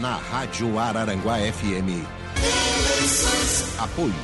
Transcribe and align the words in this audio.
Na 0.00 0.16
Rádio 0.16 0.78
Araranguá 0.78 1.38
FM. 1.38 2.04
Apoio. 3.78 4.14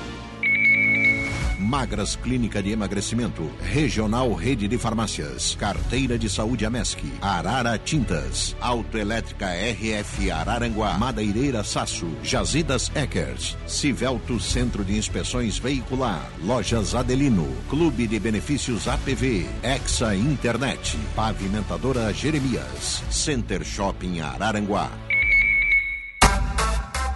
Magras 1.59 2.15
Clínica 2.15 2.63
de 2.63 2.71
Emagrecimento, 2.71 3.51
Regional 3.61 4.33
Rede 4.35 4.69
de 4.69 4.79
Farmácias, 4.79 5.57
Carteira 5.59 6.17
de 6.17 6.29
Saúde 6.29 6.65
Amesc, 6.65 6.99
Arara 7.21 7.77
Tintas, 7.79 8.55
Autoelétrica 8.61 9.47
RF 9.49 10.31
Araranguá, 10.31 10.97
Madeireira 10.97 11.65
Saço, 11.65 12.07
Jazidas 12.23 12.93
Eckers, 12.95 13.57
Civelto 13.67 14.39
Centro 14.39 14.85
de 14.85 14.97
Inspeções 14.97 15.59
Veicular, 15.59 16.31
Lojas 16.45 16.95
Adelino, 16.95 17.49
Clube 17.69 18.07
de 18.07 18.21
Benefícios 18.21 18.87
APV, 18.87 19.47
Exa 19.63 20.15
Internet, 20.15 20.97
Pavimentadora 21.17 22.13
Jeremias, 22.13 23.03
Center 23.11 23.65
Shopping 23.65 24.21
Araranguá. 24.21 24.91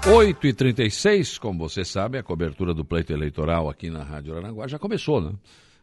8 0.07 0.47
e 0.47 0.53
36 0.53 1.39
como 1.39 1.59
você 1.59 1.85
sabe, 1.85 2.19
a 2.19 2.23
cobertura 2.23 2.73
do 2.73 2.85
pleito 2.85 3.13
eleitoral 3.13 3.69
aqui 3.69 3.91
na 3.91 4.03
Rádio 4.03 4.37
Aranguá 4.37 4.67
já 4.67 4.79
começou, 4.79 5.21
né? 5.21 5.33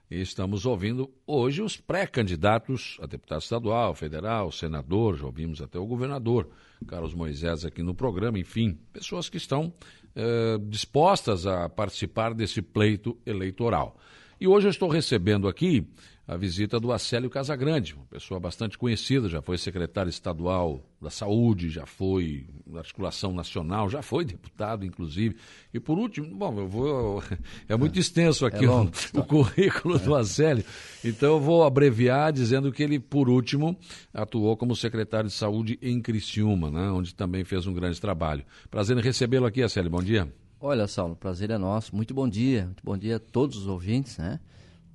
E 0.10 0.22
estamos 0.22 0.66
ouvindo 0.66 1.12
hoje 1.26 1.62
os 1.62 1.78
pré-candidatos 1.78 2.98
a 3.02 3.08
deputado 3.08 3.42
estadual, 3.42 3.94
federal, 3.94 4.52
senador, 4.52 5.18
já 5.18 5.26
ouvimos 5.26 5.62
até 5.62 5.80
o 5.80 5.86
governador, 5.86 6.48
Carlos 6.88 7.14
Moisés 7.14 7.66
aqui 7.66 7.82
no 7.82 7.96
programa, 7.96 8.38
enfim, 8.38 8.78
pessoas 8.94 9.30
que 9.30 9.38
estão 9.38 9.74
eh, 10.16 10.58
dispostas 10.62 11.48
a 11.48 11.68
participar 11.68 12.34
desse 12.34 12.62
pleito 12.62 13.18
eleitoral. 13.26 13.98
E 14.40 14.48
hoje 14.48 14.68
eu 14.68 14.72
estou 14.72 14.90
recebendo 14.90 15.48
aqui 15.48 15.88
a 16.28 16.36
visita 16.36 16.80
do 16.80 16.92
Acélio 16.92 17.30
Casagrande, 17.30 17.94
uma 17.94 18.06
pessoa 18.06 18.40
bastante 18.40 18.78
conhecida, 18.78 19.30
já 19.30 19.44
foi 19.44 19.60
secretário 19.60 20.10
estadual 20.10 20.82
da 21.00 21.12
Saúde, 21.12 21.70
já 21.70 21.86
foi 21.86 22.48
da 22.66 22.80
Articulação 22.80 23.32
Nacional, 23.32 23.90
já 23.90 24.02
foi 24.02 24.26
deputado, 24.26 24.84
inclusive. 24.84 25.36
E 25.72 25.80
por 25.80 26.00
último, 26.00 26.36
bom, 26.36 26.58
eu 26.60 26.68
vou. 26.68 27.24
É 27.68 27.76
muito 27.76 28.00
extenso 28.00 28.46
aqui 28.46 28.66
é 28.66 28.70
o, 28.70 28.90
o, 29.14 29.24
currículo 29.24 29.98
é. 29.98 30.00
do 30.00 30.16
Acélio, 30.16 30.64
então 31.04 31.34
eu 31.34 31.40
vou 31.40 31.64
abreviar 31.64 32.32
dizendo 32.32 32.72
que 32.72 32.82
ele, 32.82 33.00
por 33.00 33.30
último, 33.30 33.78
atuou 34.14 34.56
como 34.58 34.76
secretário 34.76 35.30
de 35.30 35.36
Saúde 35.36 35.78
em 35.82 36.02
Criciúma, 36.02 36.72
né, 36.72 36.90
onde 36.90 37.14
também 37.14 37.44
fez 37.44 37.68
um 37.68 37.74
grande 37.74 38.00
trabalho. 38.00 38.44
Prazer 38.70 38.98
em 38.98 39.02
recebê-lo 39.02 39.46
aqui, 39.46 39.62
Acélio, 39.62 39.92
bom 39.92 40.02
dia. 40.02 40.32
Olha, 40.60 40.88
Saulo, 40.88 41.16
prazer 41.16 41.52
é 41.52 41.58
nosso. 41.58 41.96
Muito 41.96 42.14
bom 42.14 42.28
dia, 42.28 42.66
muito 42.66 42.84
bom 42.84 42.98
dia 42.98 43.18
a 43.18 43.20
todos 43.20 43.58
os 43.58 43.68
ouvintes, 43.68 44.18
né? 44.18 44.40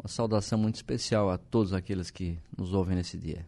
Uma 0.00 0.08
saudação 0.08 0.58
muito 0.58 0.76
especial 0.76 1.28
a 1.28 1.36
todos 1.36 1.74
aqueles 1.74 2.10
que 2.10 2.38
nos 2.56 2.72
ouvem 2.72 2.96
nesse 2.96 3.18
dia. 3.18 3.46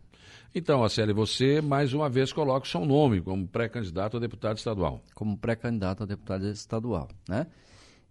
Então, 0.55 0.84
Aceli, 0.84 1.14
você 1.14 1.62
mais 1.62 1.95
uma 1.95 2.11
vez 2.11 2.31
coloca 2.31 2.67
o 2.67 2.69
seu 2.69 2.84
nome 2.84 3.22
como 3.22 3.48
pré-candidato 3.48 4.19
a 4.19 4.20
deputado 4.20 4.58
estadual. 4.58 5.03
Como 5.14 5.34
pré-candidato 5.39 6.03
a 6.03 6.06
deputado 6.06 6.47
estadual, 6.47 7.08
né? 7.27 7.47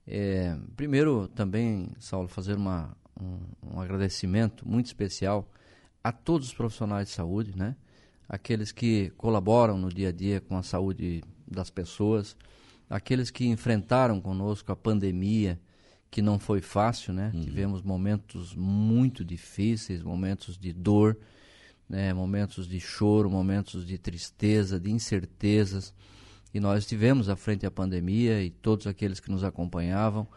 É, 0.08 0.58
primeiro, 0.75 1.28
também, 1.28 1.92
Saulo, 2.00 2.28
fazer 2.28 2.56
uma, 2.56 2.97
um, 3.19 3.75
um, 3.75 3.80
agradecimento 3.80 4.67
muito 4.67 4.88
especial 4.88 5.47
a 6.03 6.12
todos 6.12 6.47
os 6.47 6.53
profissionais 6.56 7.09
de 7.09 7.14
saúde, 7.14 7.56
né? 7.56 7.75
Aqueles 8.28 8.72
que 8.72 9.12
colaboram 9.12 9.78
no 9.78 9.89
dia 9.89 10.09
a 10.09 10.12
dia 10.12 10.42
com 10.42 10.58
a 10.58 10.64
saúde 10.64 11.23
das 11.47 11.69
pessoas, 11.69 12.36
aqueles 12.89 13.30
que 13.30 13.45
enfrentaram 13.45 14.19
conosco 14.19 14.72
a 14.72 14.75
pandemia, 14.75 15.59
que 16.11 16.21
não 16.21 16.37
foi 16.37 16.59
fácil, 16.59 17.13
né? 17.13 17.31
Uhum. 17.33 17.39
Tivemos 17.39 17.81
momentos 17.81 18.53
muito 18.53 19.23
difíceis, 19.23 20.03
momentos 20.03 20.57
de 20.57 20.73
dor, 20.73 21.17
né? 21.87 22.13
momentos 22.13 22.67
de 22.67 22.81
choro, 22.81 23.31
momentos 23.31 23.87
de 23.87 23.97
tristeza, 23.97 24.77
de 24.77 24.91
incertezas. 24.91 25.93
E 26.53 26.59
nós 26.59 26.79
estivemos 26.79 27.29
à 27.29 27.37
frente 27.37 27.61
da 27.61 27.71
pandemia 27.71 28.43
e 28.43 28.49
todos 28.49 28.87
aqueles 28.87 29.21
que 29.21 29.31
nos 29.31 29.41
acompanhavam 29.41 30.27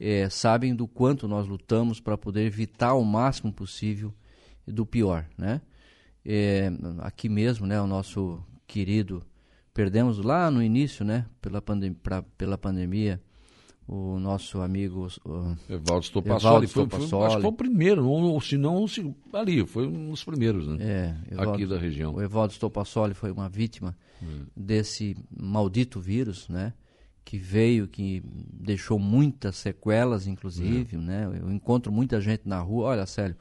é, 0.00 0.28
sabem 0.28 0.74
do 0.74 0.88
quanto 0.88 1.28
nós 1.28 1.46
lutamos 1.46 2.00
para 2.00 2.18
poder 2.18 2.44
evitar 2.44 2.94
o 2.94 3.04
máximo 3.04 3.52
possível 3.52 4.12
do 4.66 4.84
pior, 4.84 5.24
né? 5.38 5.60
É, 6.24 6.68
aqui 6.98 7.28
mesmo, 7.28 7.64
né? 7.64 7.80
O 7.80 7.86
nosso 7.86 8.42
querido 8.66 9.22
perdemos 9.72 10.18
lá 10.18 10.50
no 10.50 10.60
início, 10.60 11.04
né? 11.04 11.26
Pela, 11.40 11.62
pandem 11.62 11.92
pra, 11.92 12.22
pela 12.22 12.58
pandemia 12.58 13.22
o 13.86 14.18
nosso 14.18 14.60
amigo 14.60 15.08
uh, 15.24 15.56
Evaldo 15.68 16.04
Stopassoli, 16.06 16.66
foi, 16.66 16.88
foi, 16.88 17.24
acho 17.24 17.36
que 17.36 17.42
foi 17.42 17.50
o 17.50 17.52
primeiro, 17.52 18.06
ou, 18.06 18.40
se 18.40 18.56
não 18.56 18.86
ali, 19.32 19.66
foi 19.66 19.86
um 19.86 20.10
dos 20.10 20.24
primeiros 20.24 20.66
né? 20.68 20.76
é, 20.80 21.32
Evaldo, 21.32 21.52
aqui 21.52 21.66
da 21.66 21.78
região. 21.78 22.14
O 22.14 22.22
Evaldo 22.22 22.52
Stopassoli 22.52 23.14
foi 23.14 23.30
uma 23.30 23.48
vítima 23.48 23.96
hum. 24.22 24.44
desse 24.56 25.16
maldito 25.36 26.00
vírus, 26.00 26.48
né? 26.48 26.72
que 27.24 27.38
veio, 27.38 27.86
que 27.86 28.22
deixou 28.24 28.98
muitas 28.98 29.56
sequelas, 29.56 30.26
inclusive, 30.26 30.96
hum. 30.96 31.02
né? 31.02 31.30
Eu 31.40 31.52
encontro 31.52 31.92
muita 31.92 32.20
gente 32.20 32.48
na 32.48 32.60
rua, 32.60 32.88
olha, 32.88 33.06
sério, 33.06 33.36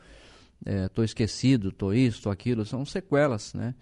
estou 0.66 1.04
é, 1.04 1.06
esquecido, 1.06 1.70
estou 1.70 1.94
isso, 1.94 2.18
estou 2.18 2.32
aquilo, 2.32 2.66
são 2.66 2.86
sequelas, 2.86 3.54
né? 3.54 3.74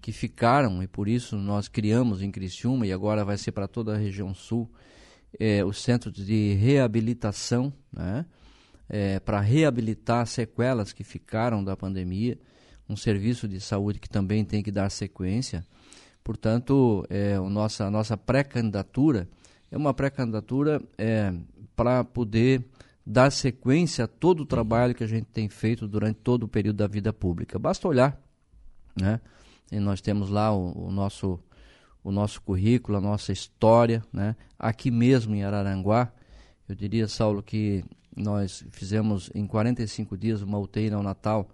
Que 0.00 0.12
ficaram 0.12 0.82
e 0.82 0.86
por 0.86 1.08
isso 1.08 1.36
nós 1.36 1.68
criamos 1.68 2.20
em 2.20 2.30
Criciúma 2.30 2.86
e 2.86 2.92
agora 2.92 3.24
vai 3.24 3.38
ser 3.38 3.52
para 3.52 3.68
toda 3.68 3.94
a 3.94 3.96
região 3.96 4.34
sul 4.34 4.70
é, 5.38 5.64
os 5.64 5.82
centros 5.82 6.14
de 6.14 6.54
reabilitação, 6.54 7.72
né? 7.92 8.24
É, 8.88 9.18
para 9.18 9.40
reabilitar 9.40 10.26
sequelas 10.26 10.92
que 10.92 11.02
ficaram 11.02 11.64
da 11.64 11.74
pandemia, 11.74 12.38
um 12.88 12.96
serviço 12.96 13.48
de 13.48 13.58
saúde 13.58 13.98
que 13.98 14.08
também 14.08 14.44
tem 14.44 14.62
que 14.62 14.70
dar 14.70 14.90
sequência. 14.90 15.64
Portanto, 16.22 17.06
é, 17.08 17.40
o 17.40 17.48
nossa, 17.48 17.86
a 17.86 17.90
nossa 17.90 18.16
pré-candidatura 18.16 19.26
é 19.70 19.76
uma 19.76 19.94
pré-candidatura 19.94 20.82
é, 20.98 21.32
para 21.74 22.04
poder 22.04 22.64
dar 23.06 23.30
sequência 23.30 24.04
a 24.04 24.08
todo 24.08 24.40
o 24.40 24.46
trabalho 24.46 24.94
que 24.94 25.04
a 25.04 25.06
gente 25.06 25.26
tem 25.26 25.48
feito 25.48 25.88
durante 25.88 26.20
todo 26.20 26.44
o 26.44 26.48
período 26.48 26.76
da 26.76 26.86
vida 26.86 27.12
pública. 27.12 27.58
Basta 27.58 27.88
olhar, 27.88 28.20
né? 28.98 29.20
E 29.72 29.78
nós 29.80 30.00
temos 30.00 30.30
lá 30.30 30.54
o, 30.54 30.88
o 30.88 30.90
nosso 30.90 31.40
o 32.04 32.12
nosso 32.12 32.42
currículo, 32.42 32.98
a 32.98 33.00
nossa 33.00 33.32
história, 33.32 34.04
né? 34.12 34.36
Aqui 34.58 34.90
mesmo 34.90 35.34
em 35.34 35.42
Araranguá, 35.42 36.12
eu 36.68 36.74
diria, 36.74 37.08
Saulo, 37.08 37.42
que 37.42 37.82
nós 38.14 38.64
fizemos 38.70 39.30
em 39.34 39.46
45 39.46 40.16
dias 40.16 40.42
uma 40.42 40.58
UTI 40.58 40.90
no 40.90 41.02
Natal 41.02 41.48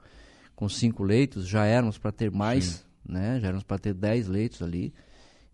com 0.56 0.68
cinco 0.68 1.04
leitos, 1.04 1.46
já 1.46 1.64
éramos 1.64 1.96
para 1.96 2.10
ter 2.12 2.30
mais, 2.30 2.64
Sim. 2.64 2.84
né? 3.12 3.40
Já 3.40 3.46
éramos 3.46 3.62
para 3.62 3.78
ter 3.78 3.94
10 3.94 4.26
leitos 4.26 4.60
ali, 4.60 4.92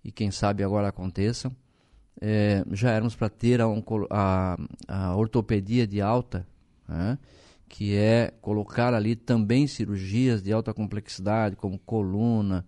e 0.03 0.11
quem 0.11 0.31
sabe 0.31 0.65
agora 0.65 0.89
aconteça. 0.89 1.53
É, 2.19 2.65
já 2.73 2.91
éramos 2.91 3.15
para 3.15 3.29
ter 3.29 3.61
a, 3.61 3.67
a, 4.11 4.57
a, 4.89 5.17
ortopedia 5.17 5.87
de 5.87 6.01
alta, 6.01 6.47
né? 6.89 7.19
que 7.69 7.95
é 7.95 8.33
colocar 8.41 8.95
ali 8.95 9.15
também 9.15 9.67
cirurgias 9.67 10.43
de 10.43 10.53
alta 10.53 10.73
complexidade, 10.73 11.57
como 11.57 11.79
coluna, 11.79 12.65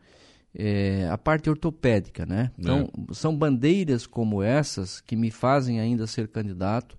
é, 0.54 1.08
a 1.10 1.18
parte 1.18 1.48
ortopédica, 1.50 2.24
né? 2.24 2.50
Então, 2.58 2.90
é. 3.10 3.14
são 3.14 3.36
bandeiras 3.36 4.06
como 4.06 4.42
essas 4.42 5.00
que 5.00 5.16
me 5.16 5.30
fazem 5.30 5.80
ainda 5.80 6.06
ser 6.06 6.28
candidato. 6.28 6.98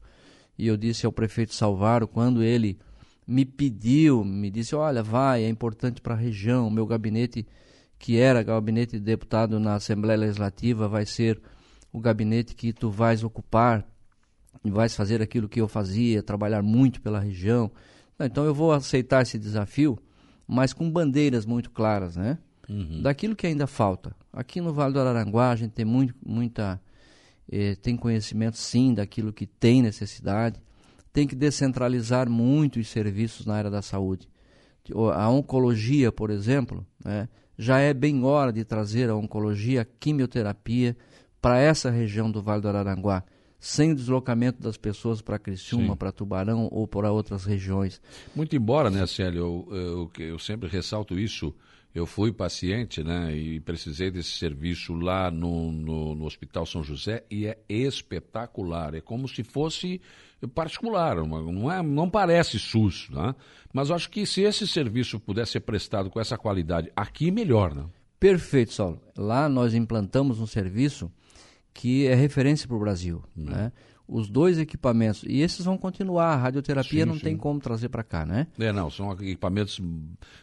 E 0.57 0.67
eu 0.67 0.77
disse 0.77 1.05
ao 1.05 1.11
prefeito 1.11 1.53
Salvaro, 1.53 2.07
quando 2.07 2.43
ele 2.43 2.77
me 3.25 3.45
pediu, 3.45 4.23
me 4.23 4.49
disse: 4.49 4.75
Olha, 4.75 5.01
vai, 5.01 5.43
é 5.43 5.49
importante 5.49 6.01
para 6.01 6.13
a 6.13 6.17
região. 6.17 6.67
O 6.67 6.71
meu 6.71 6.85
gabinete, 6.85 7.47
que 7.97 8.17
era 8.17 8.43
gabinete 8.43 8.93
de 8.93 9.03
deputado 9.03 9.59
na 9.59 9.75
Assembleia 9.75 10.19
Legislativa, 10.19 10.87
vai 10.87 11.05
ser 11.05 11.41
o 11.91 11.99
gabinete 11.99 12.55
que 12.55 12.71
tu 12.71 12.89
vais 12.89 13.23
ocupar 13.23 13.85
e 14.63 14.69
vais 14.69 14.95
fazer 14.95 15.21
aquilo 15.21 15.47
que 15.47 15.61
eu 15.61 15.67
fazia, 15.67 16.21
trabalhar 16.21 16.61
muito 16.61 17.01
pela 17.01 17.19
região. 17.19 17.71
Então, 18.19 18.43
eu 18.43 18.53
vou 18.53 18.73
aceitar 18.73 19.21
esse 19.21 19.39
desafio, 19.39 19.97
mas 20.45 20.73
com 20.73 20.91
bandeiras 20.91 21.45
muito 21.45 21.71
claras, 21.71 22.17
né? 22.17 22.37
Uhum. 22.69 23.01
daquilo 23.01 23.35
que 23.35 23.47
ainda 23.47 23.67
falta. 23.67 24.15
Aqui 24.31 24.61
no 24.61 24.73
Vale 24.73 24.93
do 24.93 24.99
Araranguá 24.99 25.51
a 25.51 25.55
gente 25.55 25.71
tem 25.71 25.85
muito, 25.85 26.13
muita 26.25 26.79
eh, 27.51 27.75
tem 27.81 27.97
conhecimento 27.97 28.57
sim 28.57 28.93
daquilo 28.93 29.33
que 29.33 29.45
tem 29.45 29.81
necessidade. 29.81 30.61
Tem 31.11 31.27
que 31.27 31.35
descentralizar 31.35 32.29
muito 32.29 32.79
os 32.79 32.87
serviços 32.87 33.45
na 33.45 33.55
área 33.55 33.69
da 33.69 33.81
saúde. 33.81 34.27
A 35.13 35.29
oncologia, 35.29 36.11
por 36.11 36.29
exemplo, 36.29 36.85
né, 37.03 37.27
já 37.57 37.79
é 37.79 37.93
bem 37.93 38.23
hora 38.23 38.53
de 38.53 38.63
trazer 38.63 39.09
a 39.09 39.15
oncologia, 39.15 39.81
a 39.81 39.85
quimioterapia 39.85 40.95
para 41.41 41.59
essa 41.59 41.89
região 41.89 42.31
do 42.31 42.41
Vale 42.41 42.61
do 42.61 42.69
Araranguá, 42.69 43.23
sem 43.59 43.93
deslocamento 43.93 44.61
das 44.61 44.77
pessoas 44.77 45.21
para 45.21 45.37
Criciúma, 45.37 45.95
para 45.95 46.11
Tubarão 46.11 46.69
ou 46.71 46.87
para 46.87 47.11
outras 47.11 47.43
regiões. 47.43 48.01
Muito 48.35 48.55
embora, 48.55 48.89
né, 48.89 49.05
Célio, 49.05 49.67
eu, 49.69 49.75
eu, 49.75 50.25
eu 50.25 50.39
sempre 50.39 50.69
ressalto 50.69 51.19
isso, 51.19 51.53
eu 51.93 52.05
fui 52.05 52.31
paciente, 52.31 53.03
né, 53.03 53.35
e 53.35 53.59
precisei 53.59 54.11
desse 54.11 54.31
serviço 54.31 54.93
lá 54.93 55.31
no, 55.31 55.71
no, 55.71 56.15
no, 56.15 56.25
Hospital 56.25 56.65
São 56.65 56.83
José 56.83 57.23
e 57.31 57.47
é 57.47 57.57
espetacular. 57.67 58.93
É 58.93 59.01
como 59.01 59.27
se 59.27 59.43
fosse 59.43 59.99
particular, 60.53 61.17
não, 61.17 61.71
é, 61.71 61.81
não 61.81 62.09
parece 62.09 62.59
SUS, 62.59 63.09
né? 63.09 63.35
Mas 63.73 63.91
acho 63.91 64.09
que 64.09 64.25
se 64.25 64.41
esse 64.41 64.67
serviço 64.67 65.19
pudesse 65.19 65.53
ser 65.53 65.59
prestado 65.61 66.09
com 66.09 66.19
essa 66.19 66.37
qualidade 66.37 66.91
aqui, 66.95 67.31
melhor, 67.31 67.73
né? 67.73 67.85
Perfeito, 68.19 68.73
Saulo. 68.73 69.01
Lá 69.17 69.49
nós 69.49 69.73
implantamos 69.73 70.39
um 70.39 70.47
serviço 70.47 71.11
que 71.73 72.07
é 72.07 72.13
referência 72.13 72.67
para 72.67 72.77
o 72.77 72.79
Brasil. 72.79 73.23
Hum. 73.37 73.45
Né? 73.45 73.71
Os 74.11 74.27
dois 74.27 74.57
equipamentos, 74.57 75.23
e 75.27 75.41
esses 75.41 75.63
vão 75.63 75.77
continuar, 75.77 76.33
a 76.33 76.35
radioterapia 76.35 77.03
sim, 77.03 77.09
não 77.09 77.15
sim. 77.15 77.21
tem 77.21 77.37
como 77.37 77.59
trazer 77.59 77.89
para 77.89 78.03
cá, 78.03 78.25
né? 78.25 78.47
É, 78.57 78.71
não, 78.71 78.89
são 78.89 79.11
equipamentos 79.13 79.79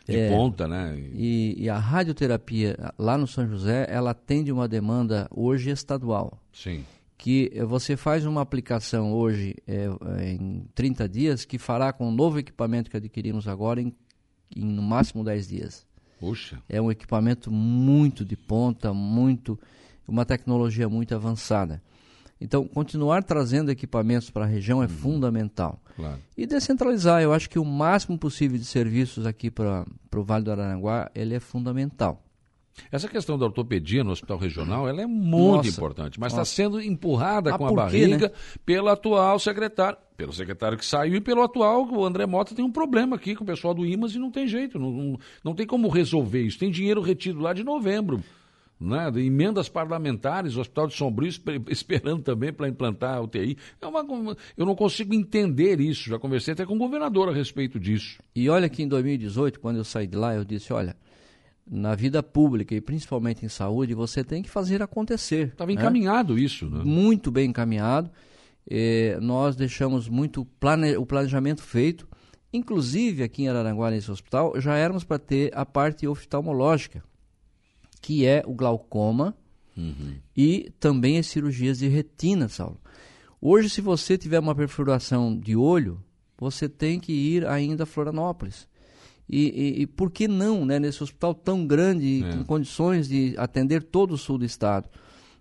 de 0.06 0.16
é, 0.16 0.30
ponta, 0.30 0.68
né? 0.68 0.96
E, 1.12 1.56
e, 1.58 1.68
a 1.68 1.76
radioterapia 1.76 2.76
lá 2.96 3.18
no 3.18 3.26
São 3.26 3.46
José, 3.48 3.86
ela 3.90 4.12
atende 4.12 4.52
uma 4.52 4.68
demanda 4.68 5.28
hoje 5.34 5.70
estadual. 5.70 6.40
Sim. 6.52 6.84
Que 7.18 7.50
você 7.66 7.96
faz 7.96 8.24
uma 8.24 8.40
aplicação 8.40 9.12
hoje 9.12 9.56
é, 9.66 9.88
em 10.30 10.64
30 10.74 11.08
dias 11.08 11.44
que 11.44 11.58
fará 11.58 11.92
com 11.92 12.08
o 12.08 12.12
novo 12.12 12.38
equipamento 12.38 12.88
que 12.88 12.96
adquirimos 12.96 13.48
agora 13.48 13.80
em, 13.80 13.92
em 14.54 14.64
no 14.64 14.82
máximo 14.82 15.24
10 15.24 15.48
dias. 15.48 15.86
Puxa. 16.20 16.62
É 16.68 16.80
um 16.80 16.90
equipamento 16.90 17.50
muito 17.50 18.24
de 18.24 18.36
ponta, 18.36 18.94
muito 18.94 19.58
uma 20.06 20.24
tecnologia 20.24 20.88
muito 20.88 21.14
avançada. 21.14 21.82
Então, 22.40 22.66
continuar 22.66 23.22
trazendo 23.22 23.70
equipamentos 23.70 24.30
para 24.30 24.44
a 24.44 24.48
região 24.48 24.82
é 24.82 24.86
uhum. 24.86 24.92
fundamental. 24.92 25.80
Claro. 25.96 26.18
E 26.36 26.46
descentralizar, 26.46 27.22
eu 27.22 27.32
acho 27.32 27.48
que 27.48 27.58
o 27.58 27.64
máximo 27.64 28.18
possível 28.18 28.58
de 28.58 28.64
serviços 28.64 29.26
aqui 29.26 29.50
para 29.50 29.86
o 30.14 30.22
Vale 30.22 30.44
do 30.44 30.52
Araranguá, 30.52 31.10
ele 31.14 31.34
é 31.34 31.40
fundamental. 31.40 32.22
Essa 32.92 33.08
questão 33.08 33.38
da 33.38 33.46
ortopedia 33.46 34.04
no 34.04 34.10
hospital 34.10 34.36
regional 34.36 34.86
ela 34.86 35.00
é 35.00 35.06
muito 35.06 35.56
nossa, 35.56 35.68
importante, 35.70 36.20
mas 36.20 36.32
está 36.32 36.44
sendo 36.44 36.78
empurrada 36.78 37.54
ah, 37.54 37.58
com 37.58 37.66
a 37.66 37.72
barriga 37.72 38.28
né? 38.28 38.34
pelo 38.66 38.88
atual 38.88 39.38
secretário, 39.38 39.96
pelo 40.14 40.30
secretário 40.32 40.76
que 40.76 40.84
saiu 40.84 41.14
e 41.14 41.20
pelo 41.20 41.42
atual, 41.42 41.88
o 41.90 42.04
André 42.04 42.26
Mota 42.26 42.54
tem 42.54 42.62
um 42.62 42.70
problema 42.70 43.16
aqui 43.16 43.34
com 43.34 43.44
o 43.44 43.46
pessoal 43.46 43.72
do 43.72 43.86
IMAS 43.86 44.14
e 44.14 44.18
não 44.18 44.30
tem 44.30 44.46
jeito, 44.46 44.78
não, 44.78 44.90
não, 44.90 45.18
não 45.42 45.54
tem 45.54 45.66
como 45.66 45.88
resolver 45.88 46.42
isso. 46.42 46.58
Tem 46.58 46.70
dinheiro 46.70 47.00
retido 47.00 47.40
lá 47.40 47.54
de 47.54 47.64
novembro 47.64 48.22
né, 48.78 49.10
emendas 49.16 49.68
parlamentares, 49.68 50.56
o 50.56 50.60
Hospital 50.60 50.86
de 50.86 50.94
Sombrio 50.94 51.32
esperando 51.68 52.22
também 52.22 52.52
para 52.52 52.68
implantar 52.68 53.16
a 53.16 53.20
UTI. 53.20 53.56
É 53.80 53.86
uma, 53.86 54.04
eu 54.56 54.66
não 54.66 54.74
consigo 54.74 55.14
entender 55.14 55.80
isso. 55.80 56.10
Já 56.10 56.18
conversei 56.18 56.52
até 56.52 56.64
com 56.66 56.74
o 56.74 56.78
governador 56.78 57.28
a 57.28 57.32
respeito 57.32 57.80
disso. 57.80 58.18
E 58.34 58.48
olha 58.48 58.68
que 58.68 58.82
em 58.82 58.88
2018, 58.88 59.60
quando 59.60 59.76
eu 59.76 59.84
saí 59.84 60.06
de 60.06 60.16
lá, 60.16 60.34
eu 60.34 60.44
disse: 60.44 60.72
olha, 60.72 60.94
na 61.66 61.94
vida 61.94 62.22
pública 62.22 62.74
e 62.74 62.80
principalmente 62.80 63.44
em 63.44 63.48
saúde, 63.48 63.94
você 63.94 64.22
tem 64.22 64.42
que 64.42 64.50
fazer 64.50 64.82
acontecer. 64.82 65.48
Estava 65.48 65.72
né? 65.72 65.74
encaminhado 65.74 66.38
isso, 66.38 66.68
né? 66.68 66.82
Muito 66.84 67.30
bem 67.30 67.48
encaminhado. 67.48 68.10
Eh, 68.68 69.18
nós 69.22 69.56
deixamos 69.56 70.08
muito 70.08 70.44
plane... 70.60 70.96
o 70.96 71.06
planejamento 71.06 71.62
feito. 71.62 72.06
Inclusive, 72.52 73.22
aqui 73.22 73.42
em 73.42 73.48
Araranguá, 73.48 73.90
nesse 73.90 74.10
hospital, 74.10 74.60
já 74.60 74.76
éramos 74.76 75.02
para 75.02 75.18
ter 75.18 75.50
a 75.54 75.64
parte 75.64 76.06
oftalmológica 76.06 77.02
que 78.06 78.24
é 78.24 78.40
o 78.46 78.54
glaucoma 78.54 79.36
uhum. 79.76 80.14
e 80.36 80.70
também 80.78 81.18
as 81.18 81.26
cirurgias 81.26 81.80
de 81.80 81.88
retina, 81.88 82.48
Saulo. 82.48 82.80
Hoje, 83.40 83.68
se 83.68 83.80
você 83.80 84.16
tiver 84.16 84.38
uma 84.38 84.54
perfuração 84.54 85.36
de 85.36 85.56
olho, 85.56 86.00
você 86.38 86.68
tem 86.68 87.00
que 87.00 87.12
ir 87.12 87.44
ainda 87.44 87.82
a 87.82 87.86
Florianópolis. 87.86 88.68
E, 89.28 89.48
e, 89.48 89.82
e 89.82 89.86
por 89.88 90.12
que 90.12 90.28
não, 90.28 90.64
né, 90.64 90.78
nesse 90.78 91.02
hospital 91.02 91.34
tão 91.34 91.66
grande, 91.66 92.22
é. 92.22 92.30
com 92.30 92.44
condições 92.44 93.08
de 93.08 93.34
atender 93.36 93.82
todo 93.82 94.12
o 94.12 94.18
sul 94.18 94.38
do 94.38 94.44
estado? 94.44 94.88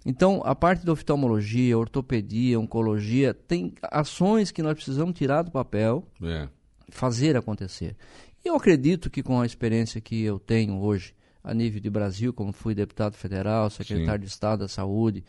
Então, 0.03 0.41
a 0.43 0.55
parte 0.55 0.83
da 0.83 0.91
oftalmologia, 0.91 1.77
ortopedia, 1.77 2.59
oncologia, 2.59 3.31
tem 3.31 3.75
ações 3.83 4.49
que 4.49 4.63
nós 4.63 4.73
precisamos 4.73 5.15
tirar 5.15 5.43
do 5.43 5.51
papel, 5.51 6.03
é. 6.23 6.49
fazer 6.89 7.37
acontecer. 7.37 7.95
Eu 8.43 8.55
acredito 8.55 9.07
que 9.07 9.21
com 9.21 9.39
a 9.39 9.45
experiência 9.45 10.01
que 10.01 10.23
eu 10.23 10.39
tenho 10.39 10.79
hoje, 10.79 11.14
a 11.45 11.53
nível 11.53 11.79
de 11.79 11.89
Brasil, 11.91 12.33
como 12.33 12.51
fui 12.51 12.73
deputado 12.73 13.15
federal, 13.15 13.69
secretário 13.69 14.21
Sim. 14.21 14.25
de 14.25 14.31
Estado 14.33 14.59
da 14.61 14.67
Saúde, 14.67 15.23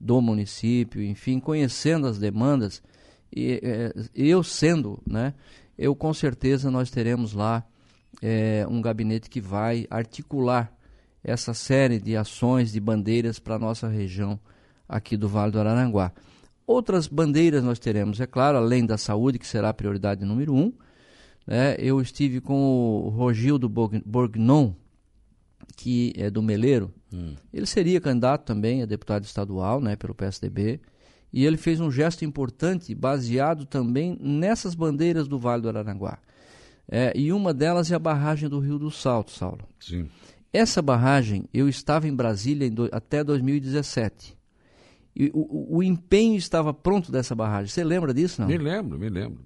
do 0.00 0.20
município, 0.20 1.02
enfim, 1.02 1.40
conhecendo 1.40 2.06
as 2.06 2.18
demandas, 2.18 2.80
e 3.34 3.60
é, 3.62 3.92
eu 4.14 4.44
sendo, 4.44 5.02
né, 5.04 5.34
eu 5.76 5.96
com 5.96 6.14
certeza 6.14 6.70
nós 6.70 6.88
teremos 6.88 7.32
lá 7.32 7.66
é, 8.22 8.64
um 8.70 8.80
gabinete 8.80 9.28
que 9.28 9.40
vai 9.40 9.86
articular 9.90 10.72
essa 11.24 11.52
série 11.52 11.98
de 11.98 12.16
ações, 12.16 12.70
de 12.70 12.78
bandeiras 12.78 13.40
para 13.40 13.56
a 13.56 13.58
nossa 13.58 13.88
região 13.88 14.38
aqui 14.88 15.16
do 15.16 15.28
Vale 15.28 15.50
do 15.50 15.58
Araranguá. 15.58 16.12
Outras 16.64 17.08
bandeiras 17.08 17.64
nós 17.64 17.80
teremos, 17.80 18.20
é 18.20 18.26
claro, 18.26 18.58
além 18.58 18.86
da 18.86 18.96
saúde, 18.96 19.38
que 19.38 19.46
será 19.46 19.70
a 19.70 19.74
prioridade 19.74 20.24
número 20.24 20.54
um. 20.54 20.72
Né, 21.44 21.74
eu 21.78 22.00
estive 22.00 22.40
com 22.40 22.54
o 22.54 23.08
Rogildo 23.08 23.68
Borgnon, 23.68 24.72
que 25.76 26.12
é 26.16 26.30
do 26.30 26.42
Meleiro, 26.42 26.92
hum. 27.12 27.34
ele 27.52 27.66
seria 27.66 28.00
candidato 28.00 28.44
também 28.44 28.82
a 28.82 28.86
deputado 28.86 29.24
estadual, 29.24 29.80
né, 29.80 29.94
pelo 29.94 30.14
PSDB, 30.14 30.80
e 31.32 31.44
ele 31.44 31.58
fez 31.58 31.80
um 31.80 31.90
gesto 31.90 32.24
importante 32.24 32.94
baseado 32.94 33.66
também 33.66 34.16
nessas 34.18 34.74
bandeiras 34.74 35.28
do 35.28 35.38
Vale 35.38 35.62
do 35.62 35.68
Araranguá. 35.68 36.18
É, 36.88 37.12
e 37.16 37.32
uma 37.32 37.52
delas 37.52 37.90
é 37.90 37.94
a 37.94 37.98
barragem 37.98 38.48
do 38.48 38.58
Rio 38.58 38.78
do 38.78 38.90
Salto, 38.90 39.32
Saulo. 39.32 39.66
Sim. 39.78 40.08
Essa 40.52 40.80
barragem, 40.80 41.44
eu 41.52 41.68
estava 41.68 42.08
em 42.08 42.14
Brasília 42.14 42.66
em 42.66 42.70
do, 42.70 42.88
até 42.92 43.22
2017. 43.22 44.36
E 45.14 45.30
o, 45.34 45.76
o, 45.78 45.82
empenho 45.82 46.36
estava 46.36 46.72
pronto 46.72 47.10
dessa 47.10 47.34
barragem. 47.34 47.68
Você 47.68 47.82
lembra 47.82 48.14
disso, 48.14 48.40
não? 48.40 48.48
Me 48.48 48.56
lembro, 48.56 48.98
me 48.98 49.08
lembro. 49.08 49.44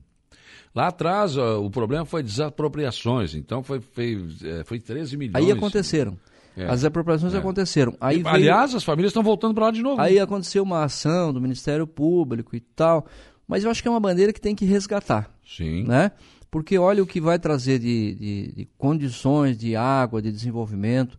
Lá 0.75 0.87
atrás, 0.87 1.37
ó, 1.37 1.61
o 1.61 1.71
problema 1.71 2.05
foi 2.05 2.23
desapropriações, 2.23 3.35
então 3.35 3.63
foi, 3.63 3.81
foi, 3.81 4.25
é, 4.45 4.65
foi 4.65 4.79
13 4.79 5.17
milhões. 5.17 5.45
Aí 5.45 5.51
aconteceram. 5.51 6.17
É. 6.57 6.67
As 6.67 6.85
apropriações 6.85 7.35
é. 7.35 7.39
aconteceram. 7.39 7.97
Aí 8.01 8.19
e, 8.19 8.23
veio... 8.23 8.35
Aliás, 8.35 8.75
as 8.75 8.85
famílias 8.85 9.11
estão 9.11 9.23
voltando 9.23 9.55
para 9.55 9.67
lá 9.67 9.71
de 9.71 9.83
novo. 9.83 10.01
Aí 10.01 10.17
né? 10.17 10.21
aconteceu 10.21 10.63
uma 10.63 10.85
ação 10.85 11.33
do 11.33 11.41
Ministério 11.41 11.87
Público 11.87 12.55
e 12.55 12.61
tal. 12.61 13.07
Mas 13.49 13.65
eu 13.65 13.71
acho 13.71 13.83
que 13.83 13.89
é 13.89 13.91
uma 13.91 14.01
bandeira 14.01 14.33
que 14.33 14.41
tem 14.41 14.55
que 14.55 14.65
resgatar. 14.65 15.31
Sim. 15.45 15.85
Né? 15.85 16.13
Porque 16.51 16.79
olha 16.79 17.03
o 17.03 17.07
que 17.07 17.21
vai 17.21 17.39
trazer 17.39 17.79
de, 17.79 18.15
de, 18.15 18.53
de 18.53 18.69
condições 18.79 19.57
de 19.57 19.75
água, 19.75 20.23
de 20.23 20.31
desenvolvimento 20.31 21.19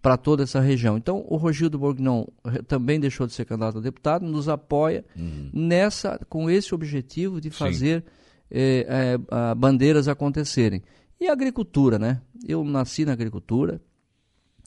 para 0.00 0.16
toda 0.16 0.42
essa 0.42 0.60
região. 0.60 0.96
Então, 0.96 1.24
o 1.28 1.36
Rogildo 1.36 1.78
Borgnon 1.78 2.26
também 2.66 2.98
deixou 2.98 3.26
de 3.26 3.32
ser 3.32 3.44
candidato 3.44 3.78
a 3.78 3.80
deputado, 3.80 4.24
nos 4.24 4.48
apoia 4.48 5.04
uhum. 5.16 5.48
nessa, 5.52 6.20
com 6.28 6.50
esse 6.50 6.74
objetivo 6.74 7.40
de 7.40 7.50
fazer. 7.50 8.02
Sim 8.02 8.21
é, 8.52 9.14
é, 9.14 9.54
bandeiras 9.54 10.08
acontecerem. 10.08 10.82
E 11.18 11.28
a 11.28 11.32
agricultura, 11.32 11.98
né? 11.98 12.20
Eu 12.46 12.62
nasci 12.64 13.04
na 13.04 13.12
agricultura, 13.12 13.80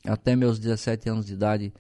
até 0.04 0.36
meus 0.36 0.58
17 0.58 1.10
anos 1.10 1.26
de 1.26 1.34
idade 1.34 1.74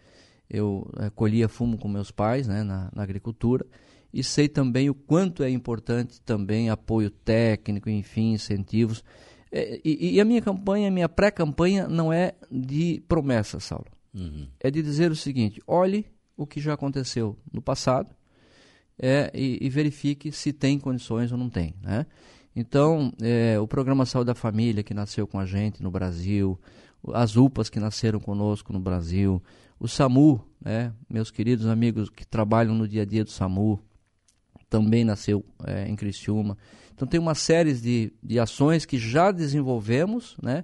eu 0.50 0.88
é, 1.00 1.10
colhia 1.10 1.50
fumo 1.50 1.78
com 1.78 1.88
meus 1.88 2.12
pais 2.12 2.48
né, 2.48 2.62
na, 2.62 2.92
na, 2.94 3.02
agricultura 3.02 3.66
e 4.14 4.24
sei 4.24 4.48
também 4.48 4.90
o 4.90 4.94
quanto 4.94 5.42
é 5.42 5.50
importante 5.50 6.22
também 6.22 6.70
apoio 6.70 7.10
técnico, 7.10 7.90
enfim, 7.90 8.34
incentivos. 8.34 9.04
E, 9.52 10.16
e, 10.16 10.22
a 10.22 10.26
minha 10.26 10.42
campanha, 10.42 10.90
a 10.90 10.92
minha 10.92 11.10
pré-campanha 11.10 11.88
não 11.88 12.12
é 12.12 12.34
de 12.52 13.02
promessa, 13.08 13.60
Saulo. 13.60 13.88
Uhum. 14.14 14.48
É 14.60 14.70
de 14.70 14.82
dizer 14.82 15.12
o 15.12 15.16
seguinte: 15.16 15.62
olhe 15.66 16.06
o 16.36 16.46
que 16.46 16.60
já 16.60 16.74
aconteceu 16.74 17.38
no 17.52 17.62
passado 17.62 18.14
é, 18.98 19.32
e, 19.34 19.58
e, 19.62 19.70
verifique 19.70 20.32
se 20.32 20.54
tem 20.54 20.80
condições 20.80 21.32
ou 21.32 21.38
não 21.38 21.50
tem. 21.50 21.76
Né? 21.82 22.06
Então, 22.56 23.12
é, 23.22 23.60
o 23.60 23.68
programa 23.68 24.06
Saúde 24.06 24.28
da 24.28 24.36
Família, 24.36 24.84
que 24.84 24.94
nasceu 24.94 25.28
com 25.28 25.40
a 25.40 25.46
gente 25.46 25.84
no 25.84 25.92
Brasil, 25.92 26.60
as 27.14 27.36
UPAs 27.36 27.70
que 27.70 27.80
nasceram 27.80 28.20
conosco 28.20 28.72
no 28.72 28.80
Brasil, 28.80 29.44
o 29.80 29.88
SAMU, 29.88 30.42
né, 30.64 30.94
meus 31.10 31.30
queridos 31.30 31.68
amigos 31.68 32.10
que 32.10 32.26
trabalham 32.26 32.74
no 32.74 32.88
dia 32.88 33.02
a 33.02 33.06
dia 33.06 33.24
do 33.24 33.30
SAMU, 33.30 33.80
também 34.70 35.04
nasceu 35.04 35.46
é, 35.66 35.88
em 35.88 35.96
Criciúma. 35.96 36.58
Então, 36.94 37.08
tem 37.08 37.20
uma 37.20 37.36
série 37.36 37.74
de, 37.74 38.14
de 38.24 38.40
ações 38.40 38.86
que 38.86 38.98
já 38.98 39.32
desenvolvemos, 39.32 40.38
né, 40.42 40.64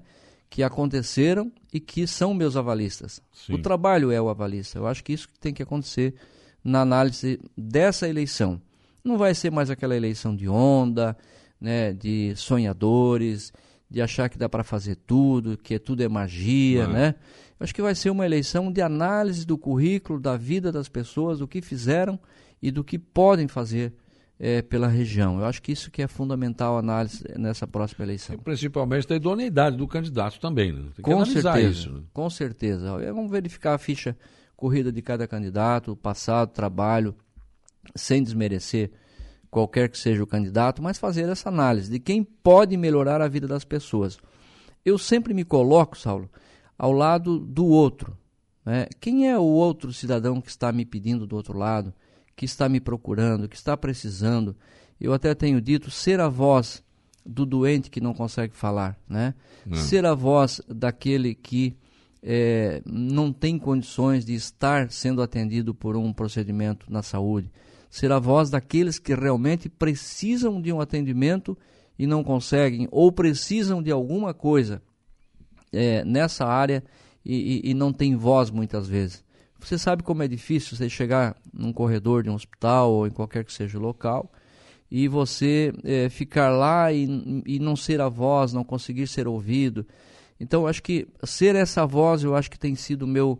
que 0.49 0.63
aconteceram 0.63 1.51
e 1.73 1.79
que 1.79 2.07
são 2.07 2.33
meus 2.33 2.55
avalistas. 2.55 3.21
Sim. 3.33 3.53
O 3.53 3.61
trabalho 3.61 4.11
é 4.11 4.21
o 4.21 4.29
avalista. 4.29 4.79
Eu 4.79 4.87
acho 4.87 5.03
que 5.03 5.13
isso 5.13 5.27
tem 5.39 5.53
que 5.53 5.63
acontecer 5.63 6.15
na 6.63 6.81
análise 6.81 7.39
dessa 7.57 8.07
eleição. 8.07 8.61
Não 9.03 9.17
vai 9.17 9.33
ser 9.33 9.51
mais 9.51 9.69
aquela 9.69 9.95
eleição 9.95 10.35
de 10.35 10.47
onda, 10.47 11.17
né, 11.59 11.93
de 11.93 12.35
sonhadores, 12.35 13.51
de 13.89 14.01
achar 14.01 14.29
que 14.29 14.37
dá 14.37 14.47
para 14.47 14.63
fazer 14.63 14.95
tudo, 14.95 15.57
que 15.57 15.77
tudo 15.77 16.01
é 16.01 16.07
magia, 16.07 16.85
Não. 16.87 16.93
né? 16.93 17.15
Acho 17.59 17.75
que 17.75 17.81
vai 17.81 17.93
ser 17.93 18.09
uma 18.09 18.25
eleição 18.25 18.71
de 18.71 18.81
análise 18.81 19.45
do 19.45 19.55
currículo, 19.55 20.19
da 20.19 20.35
vida 20.35 20.71
das 20.71 20.89
pessoas, 20.89 21.39
do 21.39 21.47
que 21.47 21.61
fizeram 21.61 22.19
e 22.59 22.71
do 22.71 22.83
que 22.83 22.97
podem 22.97 23.47
fazer 23.47 23.93
é, 24.39 24.63
pela 24.63 24.87
região. 24.87 25.39
Eu 25.39 25.45
acho 25.45 25.61
que 25.61 25.71
isso 25.71 25.91
que 25.91 26.01
é 26.01 26.07
fundamental 26.07 26.75
a 26.75 26.79
análise 26.79 27.23
nessa 27.37 27.67
próxima 27.67 28.03
eleição. 28.03 28.33
E 28.33 28.39
principalmente 28.39 29.07
da 29.07 29.15
idoneidade 29.15 29.77
do 29.77 29.87
candidato 29.87 30.39
também, 30.39 30.71
né? 30.71 30.81
Tem 30.81 30.91
que 30.95 31.01
com 31.03 31.23
certeza, 31.23 31.61
isso. 31.61 31.91
Né? 31.91 32.01
Com 32.11 32.29
certeza. 32.31 32.97
Vamos 33.13 33.29
verificar 33.29 33.75
a 33.75 33.77
ficha 33.77 34.17
corrida 34.61 34.91
de 34.91 35.01
cada 35.01 35.27
candidato, 35.27 35.95
passado, 35.95 36.51
trabalho, 36.51 37.15
sem 37.95 38.21
desmerecer 38.21 38.91
qualquer 39.49 39.89
que 39.89 39.97
seja 39.97 40.21
o 40.21 40.27
candidato, 40.27 40.83
mas 40.83 40.99
fazer 40.99 41.27
essa 41.27 41.49
análise 41.49 41.91
de 41.91 41.99
quem 41.99 42.23
pode 42.23 42.77
melhorar 42.77 43.21
a 43.21 43.27
vida 43.27 43.47
das 43.47 43.65
pessoas. 43.65 44.19
Eu 44.85 44.99
sempre 44.99 45.33
me 45.33 45.43
coloco, 45.43 45.97
Saulo, 45.97 46.29
ao 46.77 46.91
lado 46.91 47.39
do 47.39 47.65
outro, 47.65 48.15
É, 48.63 48.87
quem 48.99 49.27
é 49.27 49.35
o 49.35 49.41
outro 49.41 49.91
cidadão 49.91 50.39
que 50.39 50.51
está 50.51 50.71
me 50.71 50.85
pedindo 50.85 51.25
do 51.25 51.35
outro 51.35 51.57
lado, 51.57 51.91
que 52.35 52.45
está 52.45 52.69
me 52.69 52.79
procurando, 52.79 53.49
que 53.49 53.55
está 53.55 53.75
precisando? 53.75 54.55
Eu 54.99 55.13
até 55.13 55.33
tenho 55.33 55.59
dito 55.59 55.89
ser 55.89 56.19
a 56.19 56.29
voz 56.29 56.83
do 57.25 57.43
doente 57.43 57.89
que 57.89 57.99
não 57.99 58.13
consegue 58.13 58.55
falar, 58.55 58.95
né? 59.09 59.33
Não. 59.65 59.75
Ser 59.75 60.05
a 60.05 60.13
voz 60.13 60.61
daquele 60.69 61.33
que 61.33 61.75
é, 62.23 62.81
não 62.85 63.33
tem 63.33 63.57
condições 63.57 64.23
de 64.23 64.33
estar 64.33 64.91
sendo 64.91 65.21
atendido 65.21 65.73
por 65.73 65.95
um 65.95 66.13
procedimento 66.13 66.91
na 66.91 67.01
saúde. 67.01 67.51
Ser 67.89 68.11
a 68.11 68.19
voz 68.19 68.49
daqueles 68.49 68.99
que 68.99 69.13
realmente 69.13 69.67
precisam 69.67 70.61
de 70.61 70.71
um 70.71 70.79
atendimento 70.79 71.57
e 71.97 72.07
não 72.07 72.23
conseguem, 72.23 72.87
ou 72.91 73.11
precisam 73.11 73.81
de 73.81 73.91
alguma 73.91 74.33
coisa 74.33 74.81
é, 75.71 76.03
nessa 76.05 76.45
área 76.45 76.83
e, 77.23 77.61
e, 77.65 77.71
e 77.71 77.73
não 77.73 77.91
tem 77.91 78.15
voz 78.15 78.49
muitas 78.49 78.87
vezes. 78.87 79.23
Você 79.59 79.77
sabe 79.77 80.01
como 80.01 80.23
é 80.23 80.27
difícil 80.27 80.75
você 80.75 80.89
chegar 80.89 81.35
num 81.53 81.71
corredor 81.71 82.23
de 82.23 82.29
um 82.29 82.33
hospital 82.33 82.91
ou 82.91 83.05
em 83.05 83.11
qualquer 83.11 83.43
que 83.43 83.53
seja 83.53 83.77
o 83.77 83.81
local 83.81 84.31
e 84.89 85.07
você 85.07 85.71
é, 85.83 86.09
ficar 86.09 86.49
lá 86.49 86.91
e, 86.91 87.07
e 87.45 87.59
não 87.59 87.75
ser 87.75 88.01
a 88.01 88.09
voz, 88.09 88.51
não 88.51 88.63
conseguir 88.63 89.07
ser 89.07 89.27
ouvido. 89.27 89.85
Então, 90.41 90.65
acho 90.65 90.81
que 90.81 91.07
ser 91.23 91.55
essa 91.55 91.85
voz, 91.85 92.23
eu 92.23 92.35
acho 92.35 92.49
que 92.49 92.57
tem 92.57 92.73
sido 92.73 93.05
meu, 93.05 93.39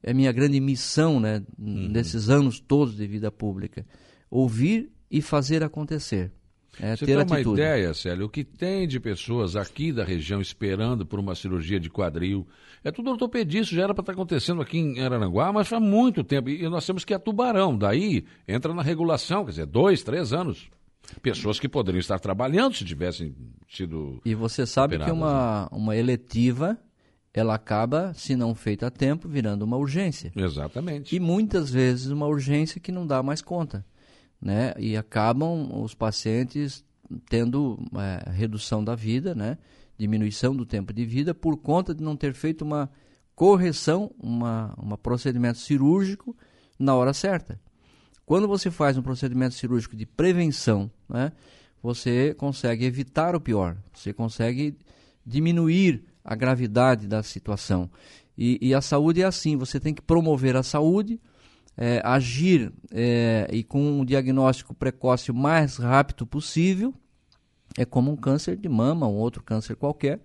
é 0.00 0.14
minha 0.14 0.30
grande 0.30 0.60
missão, 0.60 1.18
né, 1.18 1.42
uhum. 1.58 1.88
nesses 1.88 2.30
anos 2.30 2.60
todos 2.60 2.96
de 2.96 3.04
vida 3.04 3.32
pública. 3.32 3.84
Ouvir 4.30 4.88
e 5.10 5.20
fazer 5.20 5.64
acontecer. 5.64 6.30
É, 6.80 6.94
Você 6.94 7.04
tem 7.04 7.16
uma 7.16 7.40
ideia, 7.40 7.92
Célio, 7.92 8.26
o 8.26 8.28
que 8.28 8.44
tem 8.44 8.86
de 8.86 9.00
pessoas 9.00 9.56
aqui 9.56 9.92
da 9.92 10.04
região 10.04 10.40
esperando 10.40 11.04
por 11.04 11.18
uma 11.18 11.34
cirurgia 11.34 11.80
de 11.80 11.90
quadril? 11.90 12.46
É 12.84 12.92
tudo 12.92 13.10
ortopedista, 13.10 13.74
já 13.74 13.82
era 13.82 13.94
para 13.94 14.02
estar 14.02 14.12
tá 14.12 14.16
acontecendo 14.16 14.62
aqui 14.62 14.78
em 14.78 15.00
Aranaguá, 15.00 15.52
mas 15.52 15.66
faz 15.66 15.82
muito 15.82 16.22
tempo. 16.22 16.48
E 16.48 16.68
nós 16.68 16.86
temos 16.86 17.04
que 17.04 17.12
ir 17.12 17.16
a 17.16 17.18
Tubarão, 17.18 17.76
daí 17.76 18.24
entra 18.46 18.72
na 18.72 18.82
regulação, 18.82 19.44
quer 19.44 19.50
dizer, 19.50 19.66
dois, 19.66 20.04
três 20.04 20.32
anos. 20.32 20.70
Pessoas 21.22 21.58
que 21.58 21.68
poderiam 21.68 22.00
estar 22.00 22.18
trabalhando 22.18 22.74
se 22.74 22.84
tivessem 22.84 23.34
sido. 23.68 24.20
E 24.24 24.34
você 24.34 24.66
sabe 24.66 24.98
que 24.98 25.10
uma, 25.10 25.62
né? 25.62 25.68
uma 25.72 25.96
eletiva 25.96 26.78
ela 27.32 27.54
acaba, 27.54 28.14
se 28.14 28.34
não 28.34 28.54
feita 28.54 28.86
a 28.86 28.90
tempo, 28.90 29.28
virando 29.28 29.62
uma 29.62 29.76
urgência. 29.76 30.32
Exatamente. 30.34 31.14
E 31.14 31.20
muitas 31.20 31.70
vezes 31.70 32.06
uma 32.06 32.26
urgência 32.26 32.80
que 32.80 32.90
não 32.90 33.06
dá 33.06 33.22
mais 33.22 33.42
conta. 33.42 33.84
Né? 34.40 34.72
E 34.78 34.96
acabam 34.96 35.82
os 35.82 35.94
pacientes 35.94 36.82
tendo 37.28 37.78
é, 37.94 38.30
redução 38.30 38.82
da 38.82 38.94
vida, 38.94 39.34
né? 39.34 39.58
diminuição 39.98 40.56
do 40.56 40.64
tempo 40.64 40.92
de 40.94 41.04
vida, 41.04 41.34
por 41.34 41.58
conta 41.58 41.94
de 41.94 42.02
não 42.02 42.16
ter 42.16 42.32
feito 42.32 42.62
uma 42.62 42.90
correção, 43.34 44.10
uma, 44.18 44.74
um 44.78 44.96
procedimento 44.96 45.58
cirúrgico 45.58 46.34
na 46.78 46.94
hora 46.94 47.12
certa. 47.12 47.60
Quando 48.26 48.48
você 48.48 48.72
faz 48.72 48.98
um 48.98 49.02
procedimento 49.02 49.54
cirúrgico 49.54 49.94
de 49.94 50.04
prevenção, 50.04 50.90
né, 51.08 51.30
você 51.80 52.34
consegue 52.34 52.84
evitar 52.84 53.36
o 53.36 53.40
pior, 53.40 53.76
você 53.94 54.12
consegue 54.12 54.76
diminuir 55.24 56.04
a 56.24 56.34
gravidade 56.34 57.06
da 57.06 57.22
situação. 57.22 57.88
E, 58.36 58.58
e 58.60 58.74
a 58.74 58.80
saúde 58.80 59.22
é 59.22 59.24
assim: 59.24 59.56
você 59.56 59.78
tem 59.78 59.94
que 59.94 60.02
promover 60.02 60.56
a 60.56 60.64
saúde, 60.64 61.20
é, 61.76 62.02
agir 62.04 62.72
é, 62.90 63.46
e 63.52 63.62
com 63.62 64.00
um 64.00 64.04
diagnóstico 64.04 64.74
precoce 64.74 65.30
o 65.30 65.34
mais 65.34 65.76
rápido 65.76 66.26
possível. 66.26 66.92
É 67.78 67.84
como 67.84 68.10
um 68.10 68.16
câncer 68.16 68.56
de 68.56 68.68
mama, 68.68 69.06
um 69.06 69.14
outro 69.14 69.42
câncer 69.42 69.76
qualquer, 69.76 70.20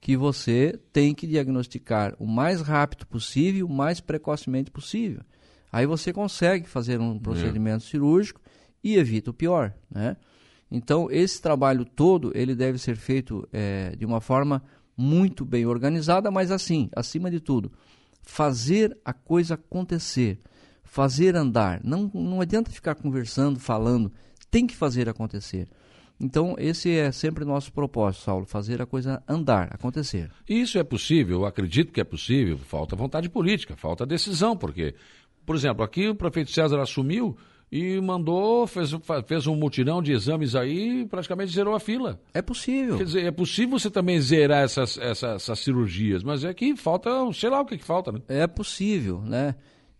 que 0.00 0.16
você 0.16 0.80
tem 0.90 1.14
que 1.14 1.26
diagnosticar 1.26 2.14
o 2.18 2.26
mais 2.26 2.62
rápido 2.62 3.06
possível, 3.06 3.66
o 3.66 3.70
mais 3.70 4.00
precocemente 4.00 4.70
possível. 4.70 5.20
Aí 5.72 5.86
você 5.86 6.12
consegue 6.12 6.68
fazer 6.68 7.00
um 7.00 7.18
procedimento 7.18 7.84
é. 7.84 7.88
cirúrgico 7.88 8.40
e 8.84 8.96
evita 8.96 9.30
o 9.30 9.34
pior, 9.34 9.72
né? 9.90 10.16
Então, 10.70 11.08
esse 11.10 11.40
trabalho 11.40 11.84
todo, 11.84 12.32
ele 12.34 12.54
deve 12.54 12.78
ser 12.78 12.96
feito 12.96 13.46
é, 13.52 13.94
de 13.96 14.06
uma 14.06 14.20
forma 14.20 14.62
muito 14.96 15.44
bem 15.44 15.66
organizada, 15.66 16.30
mas 16.30 16.50
assim, 16.50 16.88
acima 16.94 17.30
de 17.30 17.40
tudo, 17.40 17.72
fazer 18.22 18.96
a 19.04 19.12
coisa 19.12 19.54
acontecer, 19.54 20.40
fazer 20.82 21.36
andar. 21.36 21.80
Não, 21.84 22.10
não 22.14 22.40
adianta 22.40 22.70
ficar 22.70 22.94
conversando, 22.94 23.58
falando, 23.58 24.12
tem 24.50 24.66
que 24.66 24.76
fazer 24.76 25.08
acontecer. 25.08 25.68
Então, 26.20 26.54
esse 26.56 26.88
é 26.90 27.10
sempre 27.10 27.42
o 27.42 27.46
nosso 27.46 27.72
propósito, 27.72 28.22
Saulo, 28.22 28.46
fazer 28.46 28.80
a 28.80 28.86
coisa 28.86 29.22
andar, 29.28 29.68
acontecer. 29.72 30.30
Isso 30.48 30.78
é 30.78 30.84
possível, 30.84 31.40
eu 31.40 31.46
acredito 31.46 31.92
que 31.92 32.00
é 32.00 32.04
possível, 32.04 32.56
falta 32.58 32.94
vontade 32.94 33.28
política, 33.28 33.76
falta 33.76 34.06
decisão, 34.06 34.56
porque 34.56 34.94
por 35.44 35.56
exemplo, 35.56 35.84
aqui 35.84 36.08
o 36.08 36.14
prefeito 36.14 36.50
César 36.50 36.80
assumiu 36.80 37.36
e 37.70 37.98
mandou, 38.02 38.66
fez, 38.66 38.90
fez 39.26 39.46
um 39.46 39.56
mutirão 39.56 40.02
de 40.02 40.12
exames 40.12 40.54
aí 40.54 41.06
praticamente 41.06 41.52
zerou 41.52 41.74
a 41.74 41.80
fila. 41.80 42.20
É 42.34 42.42
possível. 42.42 42.98
Quer 42.98 43.04
dizer, 43.04 43.24
é 43.24 43.30
possível 43.30 43.78
você 43.78 43.90
também 43.90 44.20
zerar 44.20 44.62
essas, 44.62 44.98
essas, 44.98 45.36
essas 45.36 45.58
cirurgias, 45.58 46.22
mas 46.22 46.44
é 46.44 46.52
que 46.52 46.76
falta, 46.76 47.10
sei 47.32 47.48
lá 47.48 47.62
o 47.62 47.64
que, 47.64 47.78
que 47.78 47.84
falta, 47.84 48.12
né? 48.12 48.20
É 48.28 48.46
possível, 48.46 49.22
né? 49.22 49.54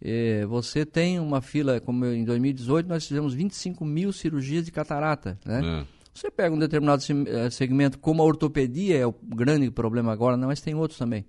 É, 0.04 0.44
você 0.46 0.84
tem 0.84 1.18
uma 1.18 1.40
fila, 1.40 1.80
como 1.80 2.04
em 2.04 2.24
2018 2.24 2.88
nós 2.88 3.06
fizemos 3.06 3.32
25 3.32 3.84
mil 3.86 4.12
cirurgias 4.12 4.64
de 4.66 4.70
catarata, 4.70 5.38
né? 5.44 5.62
É. 5.80 6.02
Você 6.12 6.30
pega 6.30 6.54
um 6.54 6.58
determinado 6.58 7.02
eh, 7.26 7.48
segmento, 7.48 7.98
como 7.98 8.20
a 8.20 8.24
ortopedia 8.26 8.98
é 8.98 9.06
o 9.06 9.14
grande 9.22 9.70
problema 9.70 10.12
agora, 10.12 10.36
não, 10.36 10.48
mas 10.48 10.60
tem 10.60 10.74
outros 10.74 10.98
também. 10.98 11.24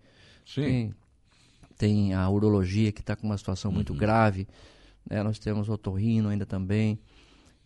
Sim. 0.46 0.62
Tem 0.62 0.96
tem 1.84 2.14
a 2.14 2.30
urologia 2.30 2.94
que 2.94 3.02
está 3.02 3.14
com 3.14 3.28
uma 3.28 3.38
situação 3.38 3.70
uhum. 3.70 3.76
muito 3.76 3.94
grave, 3.94 4.48
né? 5.10 5.22
nós 5.22 5.38
temos 5.38 5.68
o 5.68 5.74
otorrino 5.74 6.30
ainda 6.30 6.46
também. 6.46 6.98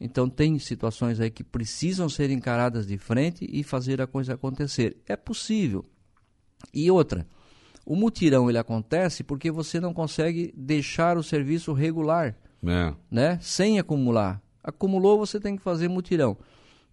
Então 0.01 0.27
tem 0.27 0.57
situações 0.57 1.19
aí 1.19 1.29
que 1.29 1.43
precisam 1.43 2.09
ser 2.09 2.31
encaradas 2.31 2.88
de 2.88 2.97
frente 2.97 3.47
e 3.47 3.62
fazer 3.62 4.01
a 4.01 4.07
coisa 4.07 4.33
acontecer. 4.33 4.97
É 5.05 5.15
possível. 5.15 5.86
E 6.74 6.89
outra, 6.89 7.27
o 7.86 7.95
mutirão 7.95 8.50
ele 8.50 8.57
acontece 8.57 9.24
porque 9.24 9.51
você 9.51 9.79
não 9.79 9.93
consegue 9.93 10.51
deixar 10.57 11.15
o 11.15 11.21
serviço 11.21 11.71
regular, 11.71 12.36
é. 12.65 12.95
né? 13.12 13.38
Sem 13.39 13.77
acumular. 13.77 14.41
Acumulou, 14.63 15.19
você 15.19 15.39
tem 15.39 15.55
que 15.55 15.62
fazer 15.62 15.88
mutirão. 15.89 16.36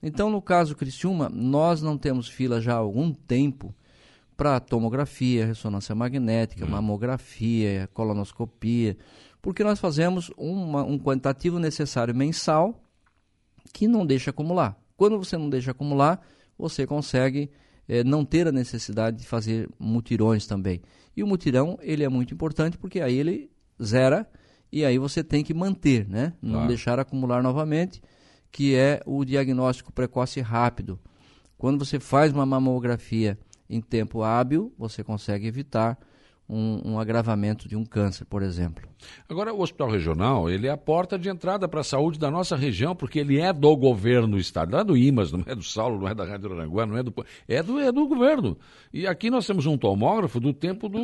Então, 0.02 0.28
no 0.28 0.42
caso 0.42 0.76
Criciúma, 0.76 1.30
nós 1.30 1.80
não 1.80 1.96
temos 1.96 2.28
fila 2.28 2.60
já 2.60 2.74
há 2.74 2.76
algum 2.76 3.14
tempo 3.14 3.74
para 4.36 4.60
tomografia, 4.60 5.46
ressonância 5.46 5.94
magnética, 5.94 6.64
hum. 6.64 6.68
mamografia, 6.70 7.88
colonoscopia, 7.92 8.96
porque 9.40 9.62
nós 9.62 9.78
fazemos 9.78 10.30
uma, 10.36 10.82
um 10.82 10.98
quantitativo 10.98 11.58
necessário 11.58 12.14
mensal 12.14 12.80
que 13.72 13.86
não 13.86 14.06
deixa 14.06 14.30
acumular. 14.30 14.78
Quando 14.96 15.18
você 15.18 15.36
não 15.36 15.50
deixa 15.50 15.72
acumular, 15.72 16.20
você 16.58 16.86
consegue 16.86 17.50
é, 17.88 18.02
não 18.04 18.24
ter 18.24 18.48
a 18.48 18.52
necessidade 18.52 19.18
de 19.18 19.26
fazer 19.26 19.68
mutirões 19.78 20.46
também. 20.46 20.80
E 21.16 21.22
o 21.22 21.26
mutirão 21.26 21.78
ele 21.82 22.04
é 22.04 22.08
muito 22.08 22.32
importante 22.34 22.78
porque 22.78 23.00
aí 23.00 23.16
ele 23.16 23.50
zera 23.82 24.28
e 24.72 24.84
aí 24.84 24.98
você 24.98 25.22
tem 25.22 25.44
que 25.44 25.54
manter, 25.54 26.08
né? 26.08 26.32
Não 26.42 26.54
claro. 26.54 26.68
deixar 26.68 26.98
acumular 26.98 27.42
novamente, 27.42 28.02
que 28.50 28.74
é 28.74 29.00
o 29.06 29.24
diagnóstico 29.24 29.92
precoce 29.92 30.40
rápido. 30.40 30.98
Quando 31.56 31.84
você 31.84 32.00
faz 32.00 32.32
uma 32.32 32.44
mamografia 32.44 33.38
em 33.68 33.80
tempo 33.80 34.22
hábil, 34.22 34.72
você 34.78 35.02
consegue 35.02 35.46
evitar 35.46 35.98
um, 36.48 36.92
um, 36.92 36.98
agravamento 36.98 37.68
de 37.68 37.74
um 37.74 37.84
câncer, 37.84 38.24
por 38.26 38.42
exemplo. 38.42 38.84
Agora, 39.28 39.52
o 39.52 39.60
Hospital 39.60 39.90
Regional, 39.90 40.48
ele 40.48 40.66
é 40.66 40.70
a 40.70 40.76
porta 40.76 41.18
de 41.18 41.28
entrada 41.28 41.66
para 41.66 41.80
a 41.80 41.84
saúde 41.84 42.18
da 42.18 42.30
nossa 42.30 42.54
região, 42.54 42.94
porque 42.94 43.18
ele 43.18 43.40
é 43.40 43.52
do 43.52 43.74
governo 43.76 44.28
do 44.28 44.38
Estado, 44.38 44.72
não 44.72 44.78
é 44.78 44.84
do 44.84 44.96
IMAS, 44.96 45.32
não 45.32 45.42
é 45.46 45.54
do 45.54 45.62
Saulo, 45.62 45.98
não 45.98 46.08
é 46.08 46.14
da 46.14 46.24
Rádio 46.24 46.52
Aranguá, 46.52 46.86
não 46.86 46.96
é 46.96 47.02
do... 47.02 47.14
É 47.48 47.62
do, 47.62 47.80
é 47.80 47.90
do 47.90 48.06
governo. 48.06 48.56
E 48.92 49.06
aqui 49.06 49.30
nós 49.30 49.46
temos 49.46 49.66
um 49.66 49.76
tomógrafo 49.78 50.38
do 50.38 50.52
tempo 50.52 50.88
do... 50.88 51.00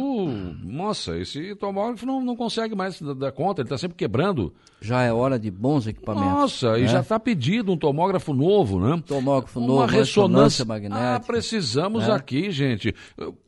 Nossa, 0.63 1.17
esse 1.19 1.55
tomógrafo 1.57 2.05
não, 2.05 2.23
não 2.23 2.37
consegue 2.37 2.75
mais 2.75 3.01
dar 3.01 3.33
conta, 3.33 3.63
ele 3.63 3.67
está 3.67 3.79
sempre 3.79 3.97
quebrando. 3.97 4.53
Já 4.81 5.03
é 5.03 5.13
hora 5.13 5.39
de 5.39 5.51
bons 5.51 5.87
equipamentos. 5.87 6.31
Nossa, 6.31 6.73
né? 6.73 6.81
e 6.81 6.89
já 6.89 7.01
está 7.01 7.19
pedido 7.19 7.73
um 7.73 7.77
tomógrafo 7.77 8.33
novo, 8.33 8.79
né? 8.79 9.03
Tomógrafo 9.07 9.59
Uma 9.59 9.69
novo, 9.69 9.81
ressonância, 9.87 10.65
ressonância 10.65 10.65
magnética. 10.65 11.17
Ah, 11.17 11.21
precisamos 11.21 12.07
né? 12.07 12.15
aqui, 12.15 12.51
gente. 12.51 12.95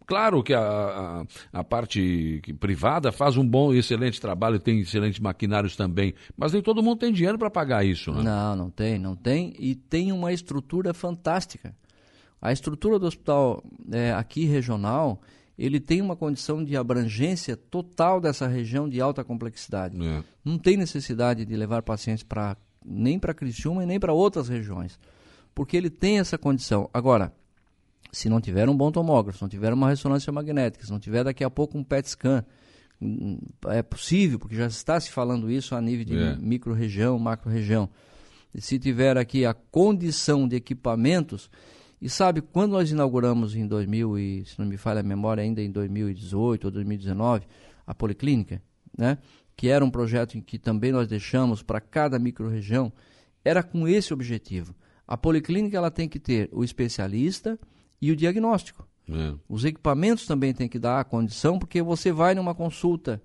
Claro 0.07 0.43
que 0.43 0.53
a, 0.53 0.61
a, 0.61 1.25
a, 1.61 1.65
parte 1.65 2.43
privada 2.59 3.13
faz 3.13 3.37
um 3.37 3.47
bom, 3.47 3.73
excelente 3.73 4.21
trabalho, 4.21 4.59
tem 4.59 4.81
excelentes 4.81 5.21
maquinários 5.21 5.77
também, 5.77 6.15
mas 6.37 6.53
nem 6.53 6.63
todo 6.63 6.83
mundo 6.83 6.99
tem 6.99 7.13
dinheiro 7.13 7.39
para 7.39 7.51
pagar 7.51 7.85
isso, 7.85 8.13
né? 8.13 8.23
Não, 8.23 8.57
não 8.57 8.71
tem, 8.71 8.99
não 8.99 9.15
tem, 9.15 9.55
e 9.59 9.75
tem 9.75 10.13
uma 10.13 10.33
estrutura 10.33 10.93
fantástica. 10.93 11.75
A 12.41 12.53
estrutura 12.53 12.99
do 12.99 13.07
hospital 13.07 13.63
é, 13.91 14.13
aqui 14.13 14.45
regional, 14.45 15.21
ele 15.57 15.79
tem 15.79 16.01
uma 16.03 16.17
condição 16.17 16.65
de 16.65 16.77
abrangência 16.77 17.57
total 17.57 18.21
dessa 18.21 18.49
região 18.49 18.89
de 18.89 19.01
alta 19.01 19.23
complexidade. 19.23 19.97
É. 20.05 20.25
Não 20.45 20.59
tem 20.59 20.77
necessidade 20.77 21.45
de 21.45 21.57
levar 21.57 21.83
pacientes 21.83 22.25
para 22.25 22.57
nem 22.85 23.19
para 23.19 23.33
Criciúma 23.33 23.85
e 23.85 23.87
nem 23.87 24.01
para 24.01 24.13
outras 24.13 24.49
regiões, 24.49 24.99
porque 25.55 25.77
ele 25.77 25.89
tem 25.89 26.19
essa 26.19 26.37
condição. 26.37 26.91
Agora, 26.93 27.33
se 28.13 28.29
não 28.29 28.41
tiver 28.41 28.69
um 28.69 28.77
bom 28.77 28.93
tomógrafo, 28.93 29.39
se 29.39 29.43
não 29.43 29.49
tiver 29.49 29.73
uma 29.73 29.89
ressonância 29.89 30.31
magnética, 30.31 30.85
se 30.85 30.93
não 30.93 31.01
tiver 31.01 31.25
daqui 31.25 31.43
a 31.43 31.51
pouco 31.51 31.79
um 31.79 31.83
PET 31.83 32.11
scan, 32.11 32.45
é 33.69 33.83
possível, 33.83 34.39
porque 34.39 34.55
já 34.55 34.67
está 34.67 35.01
se 35.01 35.11
falando 35.11 35.51
isso 35.51 35.75
a 35.75 35.81
nível 35.81 36.05
de 36.05 36.17
É. 36.17 36.37
micro-região, 36.37 37.19
macro-região. 37.19 37.89
Se 38.55 38.79
tiver 38.79 39.17
aqui 39.17 39.47
a 39.47 39.55
condição 39.55 40.47
de 40.47 40.57
equipamentos, 40.57 41.51
e 42.01 42.09
sabe, 42.09 42.43
quando 42.43 42.73
nós 42.73 42.91
inauguramos 42.91 43.57
em 43.57 43.67
2000, 43.67 44.19
e 44.19 44.45
se 44.45 44.59
não 44.59 44.67
me 44.67 44.77
falha 44.77 45.01
a 45.01 45.03
memória, 45.03 45.43
ainda 45.43 45.63
em 45.63 45.71
2018 45.71 46.67
ou 46.67 46.71
2019, 46.71 47.47
a 47.87 47.95
Policlínica, 47.95 48.63
né? 48.97 49.19
que 49.57 49.69
era 49.69 49.85
um 49.85 49.91
projeto 49.91 50.37
em 50.37 50.41
que 50.41 50.59
também 50.59 50.93
nós 50.93 51.09
deixamos 51.09 51.63
para 51.63 51.81
cada 51.81 52.19
micro-região, 52.19 52.93
era 53.45 53.63
com 53.63 53.89
esse 53.89 54.13
objetivo. 54.13 54.75
A 55.07 55.17
Policlínica 55.17 55.77
ela 55.77 55.91
tem 55.91 56.09
que 56.09 56.19
ter 56.19 56.49
o 56.53 56.63
especialista 56.63 57.59
e 58.03 58.11
o 58.11 58.17
diagnóstico. 58.17 58.87
É. 59.09 59.35
Os 59.49 59.65
equipamentos 59.65 60.27
também 60.27 60.53
tem 60.53 60.69
que 60.69 60.79
dar 60.79 61.01
a 61.01 61.05
condição, 61.05 61.59
porque 61.59 61.81
você 61.81 62.13
vai 62.13 62.35
numa 62.35 62.55
consulta 62.55 63.23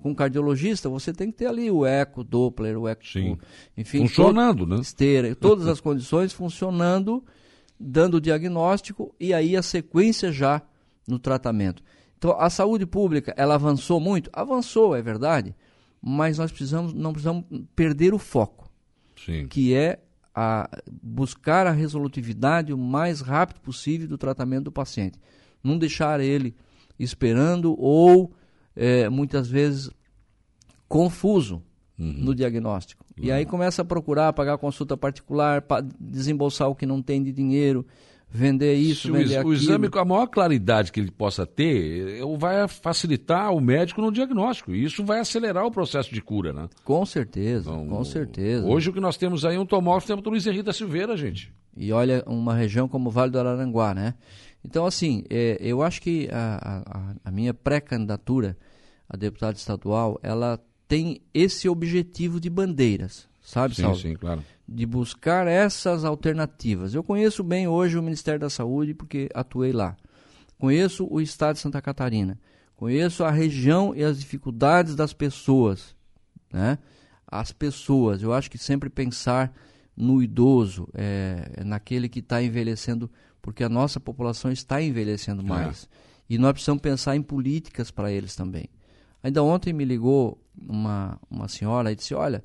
com 0.00 0.10
um 0.10 0.14
cardiologista, 0.14 0.88
você 0.88 1.12
tem 1.12 1.30
que 1.30 1.36
ter 1.38 1.46
ali 1.46 1.70
o 1.70 1.84
eco, 1.84 2.24
Doppler, 2.24 2.78
o 2.78 2.88
eco, 2.88 3.06
Sim. 3.06 3.36
enfim, 3.76 3.98
Funcionando, 4.06 4.64
né? 4.66 4.76
todo- 4.76 4.82
esteira, 4.82 5.34
todas 5.34 5.66
as 5.66 5.78
condições 5.82 6.32
funcionando, 6.32 7.22
dando 7.78 8.14
o 8.16 8.20
diagnóstico 8.20 9.14
e 9.20 9.34
aí 9.34 9.56
a 9.56 9.62
sequência 9.62 10.32
já 10.32 10.62
no 11.06 11.18
tratamento. 11.18 11.82
Então, 12.16 12.34
a 12.38 12.48
saúde 12.50 12.86
pública, 12.86 13.34
ela 13.36 13.54
avançou 13.56 13.98
muito? 14.00 14.30
Avançou, 14.32 14.94
é 14.96 15.02
verdade, 15.02 15.54
mas 16.00 16.38
nós 16.38 16.50
precisamos, 16.50 16.92
não 16.94 17.12
precisamos 17.12 17.44
perder 17.76 18.14
o 18.14 18.18
foco 18.18 18.70
Sim. 19.16 19.46
que 19.48 19.74
é 19.74 19.98
a 20.34 20.68
buscar 21.02 21.66
a 21.66 21.70
resolutividade 21.72 22.72
o 22.72 22.78
mais 22.78 23.20
rápido 23.20 23.60
possível 23.60 24.06
do 24.08 24.16
tratamento 24.18 24.64
do 24.64 24.72
paciente. 24.72 25.18
Não 25.62 25.76
deixar 25.78 26.20
ele 26.20 26.54
esperando 26.98 27.74
ou 27.78 28.32
eh, 28.76 29.08
muitas 29.08 29.48
vezes 29.48 29.90
confuso 30.88 31.62
Uhum. 31.98 32.14
no 32.18 32.34
diagnóstico. 32.34 33.04
E 33.20 33.30
aí 33.30 33.44
começa 33.44 33.82
a 33.82 33.84
procurar 33.84 34.32
pagar 34.32 34.56
consulta 34.56 34.96
particular, 34.96 35.60
pa- 35.60 35.82
desembolsar 36.00 36.66
o 36.70 36.74
que 36.74 36.86
não 36.86 37.02
tem 37.02 37.22
de 37.22 37.30
dinheiro, 37.30 37.86
vender 38.32 38.74
isso, 38.74 39.02
Se 39.02 39.10
o, 39.10 39.14
vender 39.14 39.36
o 39.36 39.40
aquilo. 39.40 39.54
exame, 39.54 39.88
com 39.90 39.98
a 39.98 40.04
maior 40.04 40.26
claridade 40.26 40.92
que 40.92 41.00
ele 41.00 41.10
possa 41.10 41.44
ter, 41.46 42.20
vai 42.38 42.66
facilitar 42.68 43.52
o 43.52 43.60
médico 43.60 44.00
no 44.00 44.12
diagnóstico. 44.12 44.72
E 44.74 44.84
isso 44.84 45.04
vai 45.04 45.20
acelerar 45.20 45.64
o 45.66 45.70
processo 45.70 46.14
de 46.14 46.22
cura, 46.22 46.52
né? 46.52 46.68
Com 46.84 47.04
certeza, 47.04 47.70
Então, 47.70 47.86
com 47.88 48.04
certeza. 48.04 48.64
Hoje 48.66 48.90
o 48.90 48.92
que 48.92 49.00
nós 49.00 49.16
temos 49.16 49.44
aí 49.44 49.56
é 49.56 49.58
um 49.60 49.66
tomógrafo, 49.66 50.06
temos 50.06 50.22
do 50.22 50.30
Luiz 50.30 50.46
Henrique 50.46 50.62
da 50.62 50.72
Silveira, 50.72 51.16
gente. 51.16 51.52
E 51.76 51.92
olha, 51.92 52.22
uma 52.26 52.54
região 52.54 52.88
como 52.88 53.08
o 53.08 53.12
Vale 53.12 53.30
do 53.32 53.38
Araranguá, 53.38 53.94
né? 53.94 54.14
Então, 54.64 54.84
assim, 54.84 55.24
é, 55.30 55.56
eu 55.60 55.82
acho 55.82 56.02
que 56.02 56.28
a, 56.30 56.82
a- 56.86 57.14
a 57.24 57.30
minha 57.30 57.54
pré-candidatura 57.54 58.56
a 59.08 59.16
deputado 59.16 59.56
estadual, 59.56 60.20
ela 60.22 60.60
tem 60.86 61.20
esse 61.34 61.68
objetivo 61.68 62.38
de 62.40 62.48
bandeiras, 62.50 63.28
sabe, 63.42 63.74
Sim, 63.74 63.82
Saulo? 63.82 63.96
sim, 63.96 64.14
claro. 64.14 64.42
De 64.72 64.86
buscar 64.86 65.48
essas 65.48 66.04
alternativas. 66.04 66.94
Eu 66.94 67.02
conheço 67.02 67.42
bem 67.42 67.66
hoje 67.66 67.98
o 67.98 68.02
Ministério 68.02 68.38
da 68.38 68.48
Saúde, 68.48 68.94
porque 68.94 69.28
atuei 69.34 69.72
lá. 69.72 69.96
Conheço 70.58 71.08
o 71.10 71.20
estado 71.20 71.56
de 71.56 71.60
Santa 71.60 71.82
Catarina. 71.82 72.38
Conheço 72.76 73.24
a 73.24 73.30
região 73.30 73.94
e 73.94 74.04
as 74.04 74.20
dificuldades 74.20 74.94
das 74.94 75.12
pessoas, 75.12 75.96
né? 76.52 76.78
As 77.26 77.50
pessoas. 77.50 78.22
Eu 78.22 78.32
acho 78.32 78.50
que 78.50 78.56
sempre 78.56 78.88
pensar 78.88 79.52
no 79.96 80.22
idoso, 80.22 80.88
é, 80.94 81.62
naquele 81.64 82.08
que 82.08 82.20
está 82.20 82.42
envelhecendo, 82.42 83.10
porque 83.42 83.64
a 83.64 83.68
nossa 83.68 83.98
população 83.98 84.50
está 84.50 84.80
envelhecendo 84.80 85.42
mais. 85.42 85.88
E 86.28 86.38
nós 86.38 86.52
precisamos 86.52 86.80
pensar 86.80 87.16
em 87.16 87.22
políticas 87.22 87.90
para 87.90 88.12
eles 88.12 88.36
também. 88.36 88.68
Ainda 89.22 89.42
ontem 89.42 89.72
me 89.72 89.84
ligou 89.84 90.42
uma, 90.56 91.18
uma 91.30 91.48
senhora 91.48 91.92
e 91.92 91.96
disse: 91.96 92.14
Olha, 92.14 92.42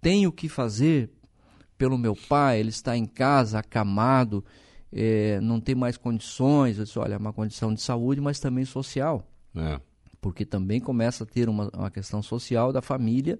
tenho 0.00 0.32
que 0.32 0.48
fazer 0.48 1.10
pelo 1.78 1.96
meu 1.96 2.14
pai, 2.28 2.58
ele 2.60 2.70
está 2.70 2.96
em 2.96 3.06
casa, 3.06 3.60
acamado, 3.60 4.44
eh, 4.92 5.38
não 5.40 5.60
tem 5.60 5.74
mais 5.74 5.96
condições. 5.96 6.76
Eu 6.78 6.84
disse: 6.84 6.98
Olha, 6.98 7.14
é 7.14 7.16
uma 7.16 7.32
condição 7.32 7.72
de 7.72 7.80
saúde, 7.80 8.20
mas 8.20 8.40
também 8.40 8.64
social 8.64 9.26
É. 9.56 9.80
porque 10.20 10.44
também 10.44 10.80
começa 10.80 11.24
a 11.24 11.26
ter 11.26 11.48
uma, 11.48 11.70
uma 11.72 11.90
questão 11.90 12.20
social 12.22 12.72
da 12.72 12.82
família 12.82 13.38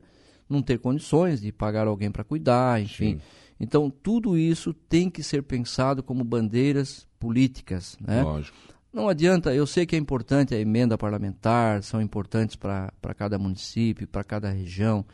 não 0.49 0.63
ter 0.63 0.79
condições 0.79 1.43
de 1.43 1.53
pagar 1.53 1.87
alguém 1.87 2.11
para 2.11 2.25
cuidar, 2.25 2.81
enfim. 2.81 3.17
Sim. 3.17 3.21
Então, 3.61 3.91
tudo 3.91 4.39
isso 4.39 4.73
tem 4.73 5.11
que 5.11 5.23
ser 5.23 5.43
pensado 5.43 6.03
como 6.03 6.25
bandeiras 6.25 7.07
políticas, 7.19 7.99
né? 8.01 8.23
Lógico. 8.23 8.57
Não 8.91 9.09
adianta, 9.09 9.55
eu 9.55 9.67
sei 9.67 9.85
que 9.85 9.95
é 9.95 9.99
importante 9.99 10.55
a 10.55 10.59
emenda 10.59 10.97
parlamentar, 10.97 11.83
são 11.83 12.01
importantes 12.01 12.57
para 12.57 12.91
cada 13.17 13.39
município, 13.39 14.09
para 14.09 14.25
cada 14.25 14.49
região. 14.51 15.05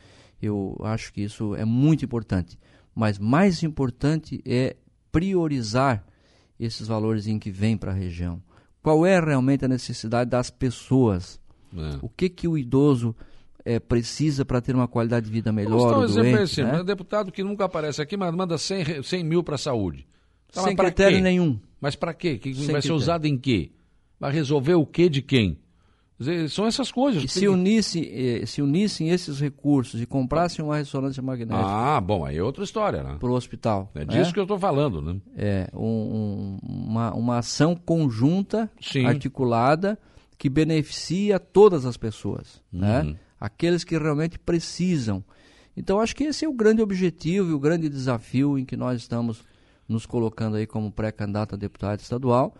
Eu 0.40 0.76
acho 0.84 1.12
que 1.12 1.22
isso 1.22 1.56
é 1.56 1.64
muito 1.64 2.04
importante. 2.04 2.56
Mas 2.94 3.18
mais 3.18 3.62
importante 3.62 4.40
é 4.46 4.76
priorizar 5.11 6.04
esses 6.61 6.87
valores 6.87 7.26
em 7.26 7.38
que 7.38 7.50
vem 7.50 7.76
para 7.76 7.90
a 7.90 7.94
região. 7.94 8.40
Qual 8.83 9.04
é 9.07 9.18
realmente 9.18 9.64
a 9.64 9.68
necessidade 9.68 10.30
das 10.30 10.50
pessoas? 10.50 11.40
É. 11.76 11.98
O 12.02 12.09
que, 12.09 12.28
que 12.28 12.46
o 12.46 12.57
idoso 12.57 13.16
eh, 13.64 13.80
precisa 13.80 14.44
para 14.44 14.61
ter 14.61 14.74
uma 14.74 14.87
qualidade 14.87 15.26
de 15.26 15.33
vida 15.33 15.50
Vamos 15.50 15.64
melhor? 15.70 15.90
dar 15.90 15.98
um 16.00 16.04
exemplo 16.04 16.40
assim, 16.42 16.62
né? 16.62 16.80
um 16.80 16.85
deputado 16.85 17.33
que 17.33 17.42
nunca 17.42 17.64
aparece 17.64 18.00
aqui, 18.02 18.16
mas 18.16 18.33
manda 18.35 18.57
100, 18.59 18.83
re- 18.85 19.02
100 19.02 19.24
mil 19.24 19.42
para 19.42 19.54
a 19.57 19.59
saúde. 19.59 20.07
Mas 20.54 20.64
Sem 20.66 20.76
critério 20.76 21.16
quê? 21.16 21.22
nenhum. 21.22 21.59
Mas 21.80 21.96
para 21.96 22.14
quê? 22.14 22.38
Que 22.38 22.54
Sem 22.54 22.66
vai 22.66 22.66
ser 22.66 22.72
critério. 22.72 22.94
usado 22.96 23.26
em 23.26 23.37
quê? 23.37 23.72
Vai 24.20 24.33
resolver 24.33 24.74
o 24.74 24.87
quê 24.87 25.09
de 25.09 25.20
quem? 25.20 25.59
Dizer, 26.18 26.48
são 26.48 26.64
essas 26.66 26.92
coisas. 26.92 27.24
E 27.24 27.29
se, 27.29 27.48
unisse, 27.48 28.09
eh, 28.40 28.46
se 28.46 28.62
unissem 28.62 29.11
esses 29.11 29.40
recursos 29.40 30.00
e 30.00 30.07
comprassem 30.07 30.64
uma 30.64 30.77
ressonância 30.77 31.20
magnética 31.22 31.66
Ah, 31.66 32.00
bom, 32.00 32.24
aí 32.24 32.37
é 32.38 32.42
outra 32.42 32.62
história, 32.62 33.03
né? 33.03 33.16
para 33.18 33.29
o 33.29 33.33
hospital. 33.33 33.90
É 33.96 34.00
né? 34.00 34.05
disso 34.07 34.33
que 34.33 34.38
eu 34.38 34.44
estou 34.44 34.59
falando, 34.59 35.03
né? 35.03 35.16
É, 35.37 35.68
um- 35.74 35.81
um- 35.83 36.59
uma, 36.62 37.12
uma 37.14 37.38
ação 37.38 37.74
conjunta, 37.74 38.70
Sim. 38.81 39.07
articulada, 39.07 39.98
que 40.38 40.48
beneficia 40.48 41.40
todas 41.40 41.85
as 41.85 41.96
pessoas, 41.96 42.62
Uhum. 42.72 42.81
né? 42.81 43.16
aqueles 43.40 43.83
que 43.83 43.98
realmente 43.98 44.38
precisam. 44.38 45.22
Então, 45.77 45.98
acho 46.00 46.14
que 46.14 46.22
esse 46.24 46.44
é 46.44 46.48
o 46.48 46.53
grande 46.53 46.81
objetivo 46.81 47.50
e 47.50 47.53
o 47.53 47.59
grande 47.59 47.88
desafio 47.88 48.57
em 48.57 48.64
que 48.64 48.77
nós 48.77 49.00
estamos 49.00 49.42
nos 49.88 50.07
colocando 50.07 50.57
aí 50.57 50.66
como 50.66 50.92
pré-candidato 50.92 51.57
a 51.57 51.59
deputado 51.59 51.98
estadual. 51.98 52.55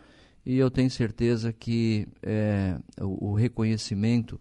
E 0.47 0.57
eu 0.59 0.71
tenho 0.71 0.91
certeza 0.91 1.53
que 1.53 2.07
é, 2.23 2.77
o, 3.01 3.31
o 3.31 3.35
reconhecimento 3.35 4.39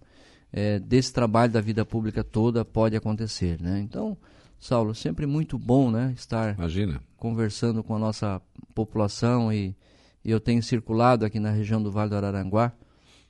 é, 0.51 0.79
desse 0.79 1.13
trabalho 1.13 1.51
da 1.51 1.61
vida 1.61 1.85
pública 1.85 2.23
toda 2.23 2.65
pode 2.65 2.95
acontecer. 2.95 3.59
Né? 3.61 3.79
Então, 3.79 4.17
Saulo, 4.59 4.93
sempre 4.93 5.25
muito 5.25 5.57
bom 5.57 5.89
né, 5.89 6.13
estar 6.15 6.55
Imagina. 6.55 7.01
conversando 7.17 7.83
com 7.83 7.95
a 7.95 7.99
nossa 7.99 8.41
população 8.75 9.51
e, 9.51 9.75
e 10.23 10.31
eu 10.31 10.39
tenho 10.39 10.61
circulado 10.61 11.25
aqui 11.25 11.39
na 11.39 11.51
região 11.51 11.81
do 11.81 11.91
Vale 11.91 12.09
do 12.09 12.15
Araranguá 12.17 12.73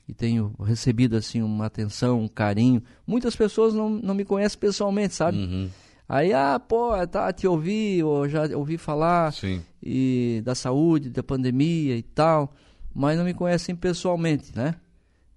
e 0.08 0.14
tenho 0.14 0.54
recebido 0.64 1.16
assim 1.16 1.42
uma 1.42 1.68
atenção, 1.68 2.22
um 2.22 2.28
carinho. 2.28 2.84
Muitas 3.08 3.36
pessoas 3.36 3.74
não, 3.74 3.90
não 3.90 4.14
me 4.14 4.26
conhecem 4.26 4.60
pessoalmente, 4.60 5.14
sabe? 5.14 5.38
Uhum. 5.38 5.70
Aí, 6.08 6.34
ah, 6.34 6.60
pô, 6.60 6.92
tá, 7.08 7.32
te 7.32 7.48
ouvi, 7.48 8.04
ou 8.04 8.28
já 8.28 8.44
ouvi 8.56 8.78
falar 8.78 9.32
Sim. 9.34 9.62
e 9.82 10.42
da 10.44 10.54
saúde, 10.54 11.10
da 11.10 11.24
pandemia 11.24 11.96
e 11.96 12.04
tal, 12.04 12.54
mas 12.94 13.18
não 13.18 13.26
me 13.26 13.34
conhecem 13.34 13.76
pessoalmente, 13.76 14.56
né? 14.56 14.76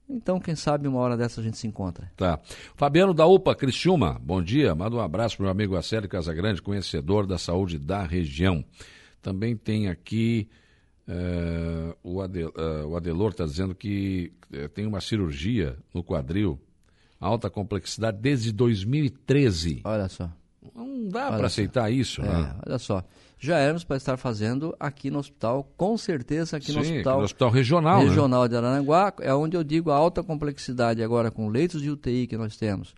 Então, 0.09 0.39
quem 0.39 0.55
sabe 0.55 0.87
uma 0.87 1.01
hora 1.01 1.17
dessa 1.17 1.41
a 1.41 1.45
gente 1.45 1.59
se 1.59 1.67
encontra. 1.67 2.11
Tá. 2.17 2.39
Fabiano 2.77 3.13
da 3.13 3.27
UPA 3.27 3.57
Criciúma, 3.57 4.21
bom 4.23 4.41
dia. 4.41 4.75
Manda 4.75 4.97
um 4.97 5.01
abraço 5.01 5.37
para 5.37 5.43
o 5.43 5.47
meu 5.47 5.51
amigo 5.51 5.77
Acélio 5.77 6.09
Casagrande, 6.09 6.63
conhecedor 6.63 7.27
da 7.27 7.39
saúde 7.39 7.79
da 7.79 8.05
região. 8.05 8.65
Também 9.21 9.57
tem 9.57 9.89
aqui 9.89 10.49
eh, 11.09 11.97
o, 12.05 12.21
Ade, 12.21 12.43
eh, 12.43 12.85
o 12.85 12.97
Adelor 12.97 13.31
está 13.31 13.45
dizendo 13.45 13.75
que 13.75 14.33
eh, 14.53 14.69
tem 14.69 14.87
uma 14.87 15.01
cirurgia 15.01 15.77
no 15.93 16.05
quadril, 16.05 16.61
alta 17.19 17.51
complexidade, 17.51 18.19
desde 18.21 18.53
2013. 18.53 19.83
Olha 19.85 20.09
só. 20.09 20.31
Não 20.75 21.09
dá 21.09 21.33
para 21.33 21.47
aceitar 21.47 21.91
isso, 21.91 22.23
É, 22.23 22.25
né? 22.29 22.55
olha 22.67 22.79
só. 22.79 23.03
Já 23.39 23.59
éramos 23.59 23.85
para 23.85 23.97
estar 23.99 24.17
fazendo 24.17 24.75
aqui 24.81 25.11
no 25.11 25.19
hospital, 25.19 25.71
com 25.77 25.97
certeza 25.99 26.57
aqui 26.57 26.67
Sim, 26.69 26.73
no 26.75 26.79
aqui 26.81 26.91
hospital 26.93 27.19
no 27.19 27.25
hospital 27.25 27.51
regional, 27.51 27.99
né? 28.03 28.09
regional 28.09 28.49
de 28.49 28.57
Aranaguá, 28.57 29.13
é 29.21 29.35
onde 29.35 29.57
eu 29.57 29.63
digo 29.63 29.91
a 29.91 29.95
alta 29.97 30.23
complexidade 30.23 31.03
agora 31.03 31.31
com 31.31 31.49
leitos 31.49 31.83
de 31.83 31.91
UTI 31.91 32.27
que 32.27 32.37
nós 32.39 32.57
temos. 32.57 32.95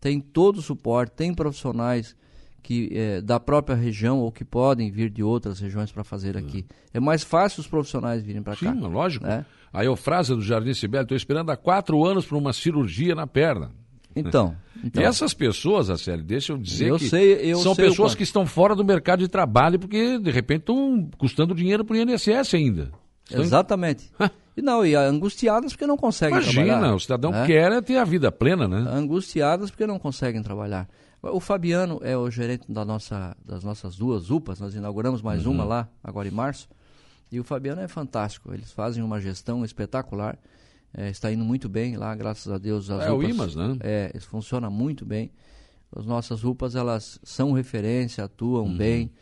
Tem 0.00 0.18
todo 0.18 0.56
o 0.58 0.62
suporte, 0.62 1.12
tem 1.12 1.34
profissionais 1.34 2.16
que 2.62 2.88
eh, 2.92 3.20
da 3.20 3.38
própria 3.38 3.76
região 3.76 4.20
ou 4.20 4.32
que 4.32 4.44
podem 4.44 4.90
vir 4.90 5.10
de 5.10 5.22
outras 5.22 5.58
regiões 5.60 5.92
para 5.92 6.04
fazer 6.04 6.36
aqui. 6.38 6.64
É 6.94 6.98
mais 7.00 7.22
fácil 7.22 7.60
os 7.60 7.66
profissionais 7.66 8.22
virem 8.22 8.42
para 8.42 8.54
Sim, 8.56 8.66
cá. 8.66 8.72
lógico. 8.88 9.26
né? 9.26 9.44
A 9.72 9.84
Eufrásia 9.84 10.34
do 10.36 10.42
Jardim 10.42 10.72
Sibeli, 10.72 11.02
estou 11.02 11.16
esperando 11.16 11.50
há 11.50 11.56
quatro 11.56 12.04
anos 12.04 12.24
para 12.24 12.38
uma 12.38 12.52
cirurgia 12.52 13.14
na 13.14 13.26
perna. 13.26 13.72
Então, 14.14 14.56
então 14.82 15.02
E 15.02 15.06
essas 15.06 15.32
pessoas, 15.34 15.90
Acélio, 15.90 16.24
deixa 16.24 16.52
eu 16.52 16.58
dizer 16.58 16.88
Eu 16.88 16.98
que 16.98 17.08
sei- 17.08 17.34
eu 17.52 17.58
são 17.58 17.74
pessoas 17.74 18.14
que 18.14 18.22
estão 18.22 18.46
fora 18.46 18.74
do 18.74 18.84
mercado 18.84 19.20
de 19.20 19.28
trabalho 19.28 19.78
porque, 19.78 20.18
de 20.18 20.30
repente, 20.30 20.60
estão 20.60 21.08
custando 21.18 21.54
dinheiro 21.54 21.84
para 21.84 21.94
o 21.94 21.96
INSS 21.96 22.54
ainda. 22.54 22.90
Exatamente. 23.30 24.10
E 24.56 24.60
não, 24.60 24.84
e 24.84 24.94
angustiadas 24.94 25.72
porque 25.72 25.86
não 25.86 25.96
conseguem 25.96 26.34
Imagina, 26.36 26.52
trabalhar. 26.52 26.76
Imagina, 26.76 26.96
o 26.96 27.00
cidadão 27.00 27.34
é? 27.34 27.46
quer 27.46 27.72
é 27.72 27.80
ter 27.80 27.96
a 27.96 28.04
vida 28.04 28.30
plena, 28.30 28.68
né? 28.68 28.84
Angustiadas 28.90 29.70
porque 29.70 29.86
não 29.86 29.98
conseguem 29.98 30.42
trabalhar. 30.42 30.88
O 31.22 31.40
Fabiano 31.40 32.00
é 32.02 32.16
o 32.16 32.28
gerente 32.30 32.70
da 32.70 32.84
nossa, 32.84 33.36
das 33.44 33.62
nossas 33.62 33.96
duas 33.96 34.28
UPAs, 34.30 34.60
nós 34.60 34.74
inauguramos 34.74 35.22
mais 35.22 35.46
uhum. 35.46 35.52
uma 35.52 35.64
lá, 35.64 35.88
agora 36.02 36.26
em 36.26 36.32
março, 36.32 36.68
e 37.30 37.38
o 37.38 37.44
Fabiano 37.44 37.80
é 37.80 37.88
fantástico, 37.88 38.52
eles 38.52 38.72
fazem 38.72 39.02
uma 39.02 39.20
gestão 39.20 39.64
espetacular, 39.64 40.36
é, 40.94 41.10
está 41.10 41.32
indo 41.32 41.44
muito 41.44 41.68
bem 41.68 41.96
lá, 41.96 42.14
graças 42.14 42.52
a 42.52 42.58
Deus. 42.58 42.90
As 42.90 43.04
é 43.04 43.10
o 43.10 43.22
IMAS, 43.22 43.54
né? 43.54 43.76
É, 43.80 44.12
funciona 44.20 44.68
muito 44.68 45.04
bem. 45.04 45.30
As 45.94 46.06
nossas 46.06 46.42
UPAs, 46.42 46.74
elas 46.74 47.20
são 47.22 47.52
referência, 47.52 48.24
atuam 48.24 48.64
uhum. 48.64 48.76
bem, 48.76 49.12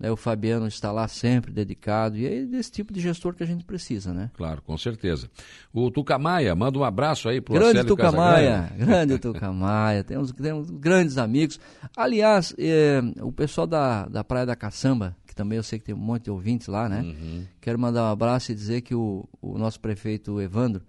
né, 0.00 0.10
o 0.10 0.16
Fabiano 0.16 0.66
está 0.66 0.90
lá 0.90 1.06
sempre 1.06 1.52
dedicado, 1.52 2.16
e 2.16 2.26
é 2.26 2.46
desse 2.46 2.72
tipo 2.72 2.90
de 2.90 3.00
gestor 3.00 3.34
que 3.34 3.42
a 3.42 3.46
gente 3.46 3.64
precisa, 3.64 4.14
né? 4.14 4.30
Claro, 4.34 4.62
com 4.62 4.76
certeza. 4.78 5.30
O 5.74 5.90
Tucamaia, 5.90 6.54
manda 6.54 6.78
um 6.78 6.84
abraço 6.84 7.28
aí 7.28 7.38
para 7.38 7.52
o 7.52 7.58
Grande 7.58 7.84
Tucamaia, 7.84 8.72
grande 8.78 9.18
Tucamaia, 9.18 10.02
temos, 10.02 10.32
temos 10.32 10.70
grandes 10.70 11.18
amigos. 11.18 11.60
Aliás, 11.94 12.54
é, 12.58 13.02
o 13.20 13.30
pessoal 13.30 13.66
da, 13.66 14.06
da 14.06 14.24
Praia 14.24 14.46
da 14.46 14.56
Caçamba, 14.56 15.14
que 15.26 15.34
também 15.34 15.58
eu 15.58 15.62
sei 15.62 15.78
que 15.78 15.84
tem 15.84 15.94
um 15.94 15.98
monte 15.98 16.24
de 16.24 16.30
ouvintes 16.30 16.66
lá, 16.68 16.88
né? 16.88 17.02
Uhum. 17.02 17.44
Quero 17.60 17.78
mandar 17.78 18.04
um 18.04 18.10
abraço 18.10 18.52
e 18.52 18.54
dizer 18.54 18.80
que 18.80 18.94
o, 18.94 19.28
o 19.42 19.58
nosso 19.58 19.78
prefeito 19.80 20.40
Evandro, 20.40 20.82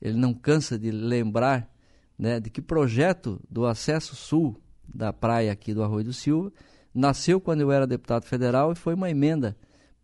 ele 0.00 0.16
não 0.16 0.32
cansa 0.32 0.78
de 0.78 0.90
lembrar 0.90 1.68
né, 2.18 2.38
de 2.38 2.50
que 2.50 2.60
projeto 2.60 3.40
do 3.48 3.66
acesso 3.66 4.14
sul 4.14 4.60
da 4.92 5.12
praia 5.12 5.52
aqui 5.52 5.72
do 5.72 5.82
Arroio 5.82 6.04
do 6.04 6.12
Silva 6.12 6.52
nasceu 6.94 7.40
quando 7.40 7.60
eu 7.60 7.70
era 7.70 7.86
deputado 7.86 8.24
federal 8.24 8.72
e 8.72 8.74
foi 8.74 8.94
uma 8.94 9.10
emenda 9.10 9.56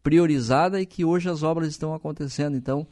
priorizada 0.02 0.80
e 0.80 0.86
que 0.86 1.04
hoje 1.04 1.28
as 1.28 1.42
obras 1.42 1.68
estão 1.68 1.92
acontecendo. 1.92 2.56
Então, 2.56 2.86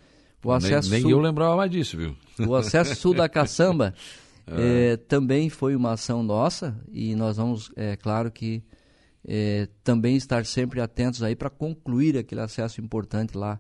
o 0.45 0.53
acesso 0.53 0.91
nem, 0.91 1.01
nem 1.01 1.11
sul, 1.11 1.19
eu 1.19 1.21
lembrava 1.21 1.57
mais 1.57 1.71
disso, 1.71 1.97
viu? 1.97 2.17
O 2.47 2.55
acesso 2.55 2.95
sul 2.97 3.15
da 3.15 3.29
caçamba 3.29 3.95
é. 3.97 4.25
É, 4.47 4.97
também 4.99 5.49
foi 5.49 5.75
uma 5.75 5.93
ação 5.93 6.23
nossa 6.23 6.79
e 6.93 7.15
nós 7.15 7.39
vamos, 7.39 7.71
é 7.77 7.97
claro 7.97 8.31
que 8.31 8.63
é, 9.27 9.69
também 9.83 10.17
estar 10.17 10.45
sempre 10.45 10.83
atentos 10.83 11.23
aí 11.23 11.35
para 11.35 11.49
concluir 11.49 12.19
aquele 12.19 12.43
acesso 12.43 12.79
importante 12.79 13.39
lá 13.39 13.59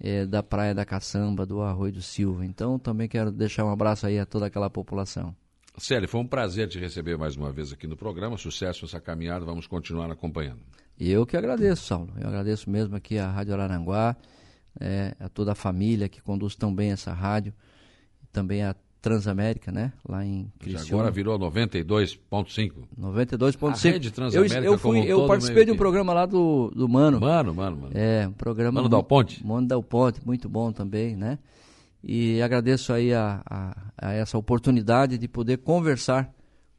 é, 0.00 0.24
da 0.24 0.42
Praia 0.42 0.74
da 0.74 0.84
Caçamba, 0.84 1.44
do 1.44 1.60
Arroio 1.60 1.92
do 1.92 2.02
Silva. 2.02 2.44
Então, 2.44 2.78
também 2.78 3.08
quero 3.08 3.30
deixar 3.30 3.64
um 3.64 3.70
abraço 3.70 4.06
aí 4.06 4.18
a 4.18 4.24
toda 4.24 4.46
aquela 4.46 4.70
população. 4.70 5.34
Célio, 5.78 6.08
foi 6.08 6.20
um 6.20 6.26
prazer 6.26 6.68
te 6.68 6.78
receber 6.78 7.16
mais 7.16 7.36
uma 7.36 7.52
vez 7.52 7.72
aqui 7.72 7.86
no 7.86 7.96
programa. 7.96 8.36
Sucesso 8.36 8.84
nessa 8.84 9.00
caminhada, 9.00 9.44
vamos 9.44 9.66
continuar 9.66 10.10
acompanhando. 10.10 10.60
E 10.98 11.10
eu 11.10 11.24
que 11.24 11.36
agradeço, 11.36 11.84
Saulo. 11.84 12.12
Eu 12.20 12.28
agradeço 12.28 12.68
mesmo 12.68 12.96
aqui 12.96 13.18
a 13.18 13.30
Rádio 13.30 13.54
Araranguá, 13.54 14.16
é, 14.78 15.14
a 15.18 15.28
toda 15.28 15.52
a 15.52 15.54
família 15.54 16.08
que 16.08 16.20
conduz 16.20 16.54
tão 16.54 16.74
bem 16.74 16.92
essa 16.92 17.12
rádio, 17.12 17.54
também 18.32 18.62
a 18.62 18.74
Transamérica, 19.00 19.72
né? 19.72 19.92
Lá 20.06 20.24
em 20.24 20.50
Criciúma. 20.58 21.02
Agora 21.02 21.10
virou 21.10 21.38
92.5. 21.38 22.72
92.5. 22.98 23.88
A 23.88 23.92
rede 23.92 24.10
Transamérica 24.10 24.58
eu, 24.58 24.72
eu, 24.72 24.78
fui, 24.78 25.00
eu 25.00 25.26
participei 25.26 25.64
de 25.64 25.72
um 25.72 25.76
programa 25.76 26.12
lá 26.12 26.26
do, 26.26 26.70
do 26.74 26.88
Mano. 26.88 27.20
Mano, 27.20 27.54
Mano, 27.54 27.76
Mano. 27.76 27.92
É, 27.94 28.28
um 28.28 28.32
programa... 28.32 28.72
Mano 28.72 28.88
Dal 28.88 29.02
Ponte. 29.02 29.44
Mano 29.46 29.66
Dal 29.66 29.82
Ponte, 29.82 30.20
muito 30.24 30.48
bom 30.48 30.70
também, 30.70 31.16
né? 31.16 31.38
E 32.02 32.40
agradeço 32.42 32.92
aí 32.92 33.12
a, 33.12 33.42
a, 33.44 33.76
a, 33.96 34.12
essa 34.12 34.36
oportunidade 34.36 35.18
de 35.18 35.28
poder 35.28 35.58
conversar 35.58 36.32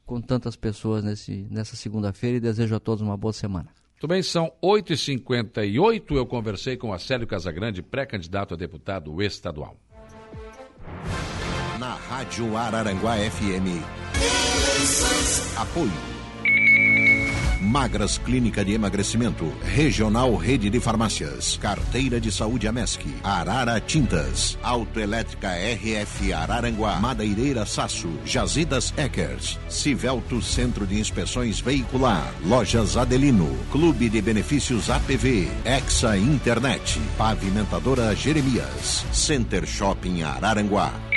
com 0.05 0.19
tantas 0.19 0.55
pessoas 0.55 1.03
nesse, 1.03 1.47
nessa 1.49 1.75
segunda-feira 1.75 2.37
e 2.37 2.39
desejo 2.39 2.75
a 2.75 2.79
todos 2.79 3.01
uma 3.01 3.15
boa 3.15 3.33
semana. 3.33 3.69
Muito 3.93 4.07
bem, 4.07 4.23
são 4.23 4.51
8h58. 4.63 6.15
Eu 6.15 6.25
conversei 6.25 6.75
com 6.75 6.91
Acélio 6.91 7.27
Casagrande, 7.27 7.83
pré-candidato 7.83 8.55
a 8.55 8.57
deputado 8.57 9.21
estadual. 9.21 9.77
Rádio 12.21 12.55
Araranguá 12.55 13.17
FM. 13.17 13.81
Apoio. 15.57 15.91
Magras 17.59 18.19
Clínica 18.19 18.63
de 18.63 18.73
Emagrecimento, 18.73 19.51
Regional 19.63 20.35
Rede 20.35 20.69
de 20.69 20.79
Farmácias, 20.79 21.57
Carteira 21.59 22.21
de 22.21 22.31
Saúde 22.31 22.67
Amesc, 22.67 23.01
Arara 23.23 23.81
Tintas, 23.81 24.55
Autoelétrica 24.61 25.49
RF 25.55 26.31
Araranguá, 26.31 26.99
Madeireira 26.99 27.65
Sasso, 27.65 28.11
Jazidas 28.23 28.93
Eckers, 28.97 29.57
Civelto 29.67 30.43
Centro 30.43 30.85
de 30.85 30.99
Inspeções 30.99 31.59
Veicular, 31.59 32.31
Lojas 32.45 32.97
Adelino, 32.97 33.49
Clube 33.71 34.09
de 34.09 34.21
Benefícios 34.21 34.91
APV, 34.91 35.49
Exa 35.65 36.15
Internet, 36.15 37.01
Pavimentadora 37.17 38.15
Jeremias, 38.15 39.03
Center 39.11 39.65
Shopping 39.65 40.21
Araranguá. 40.21 41.10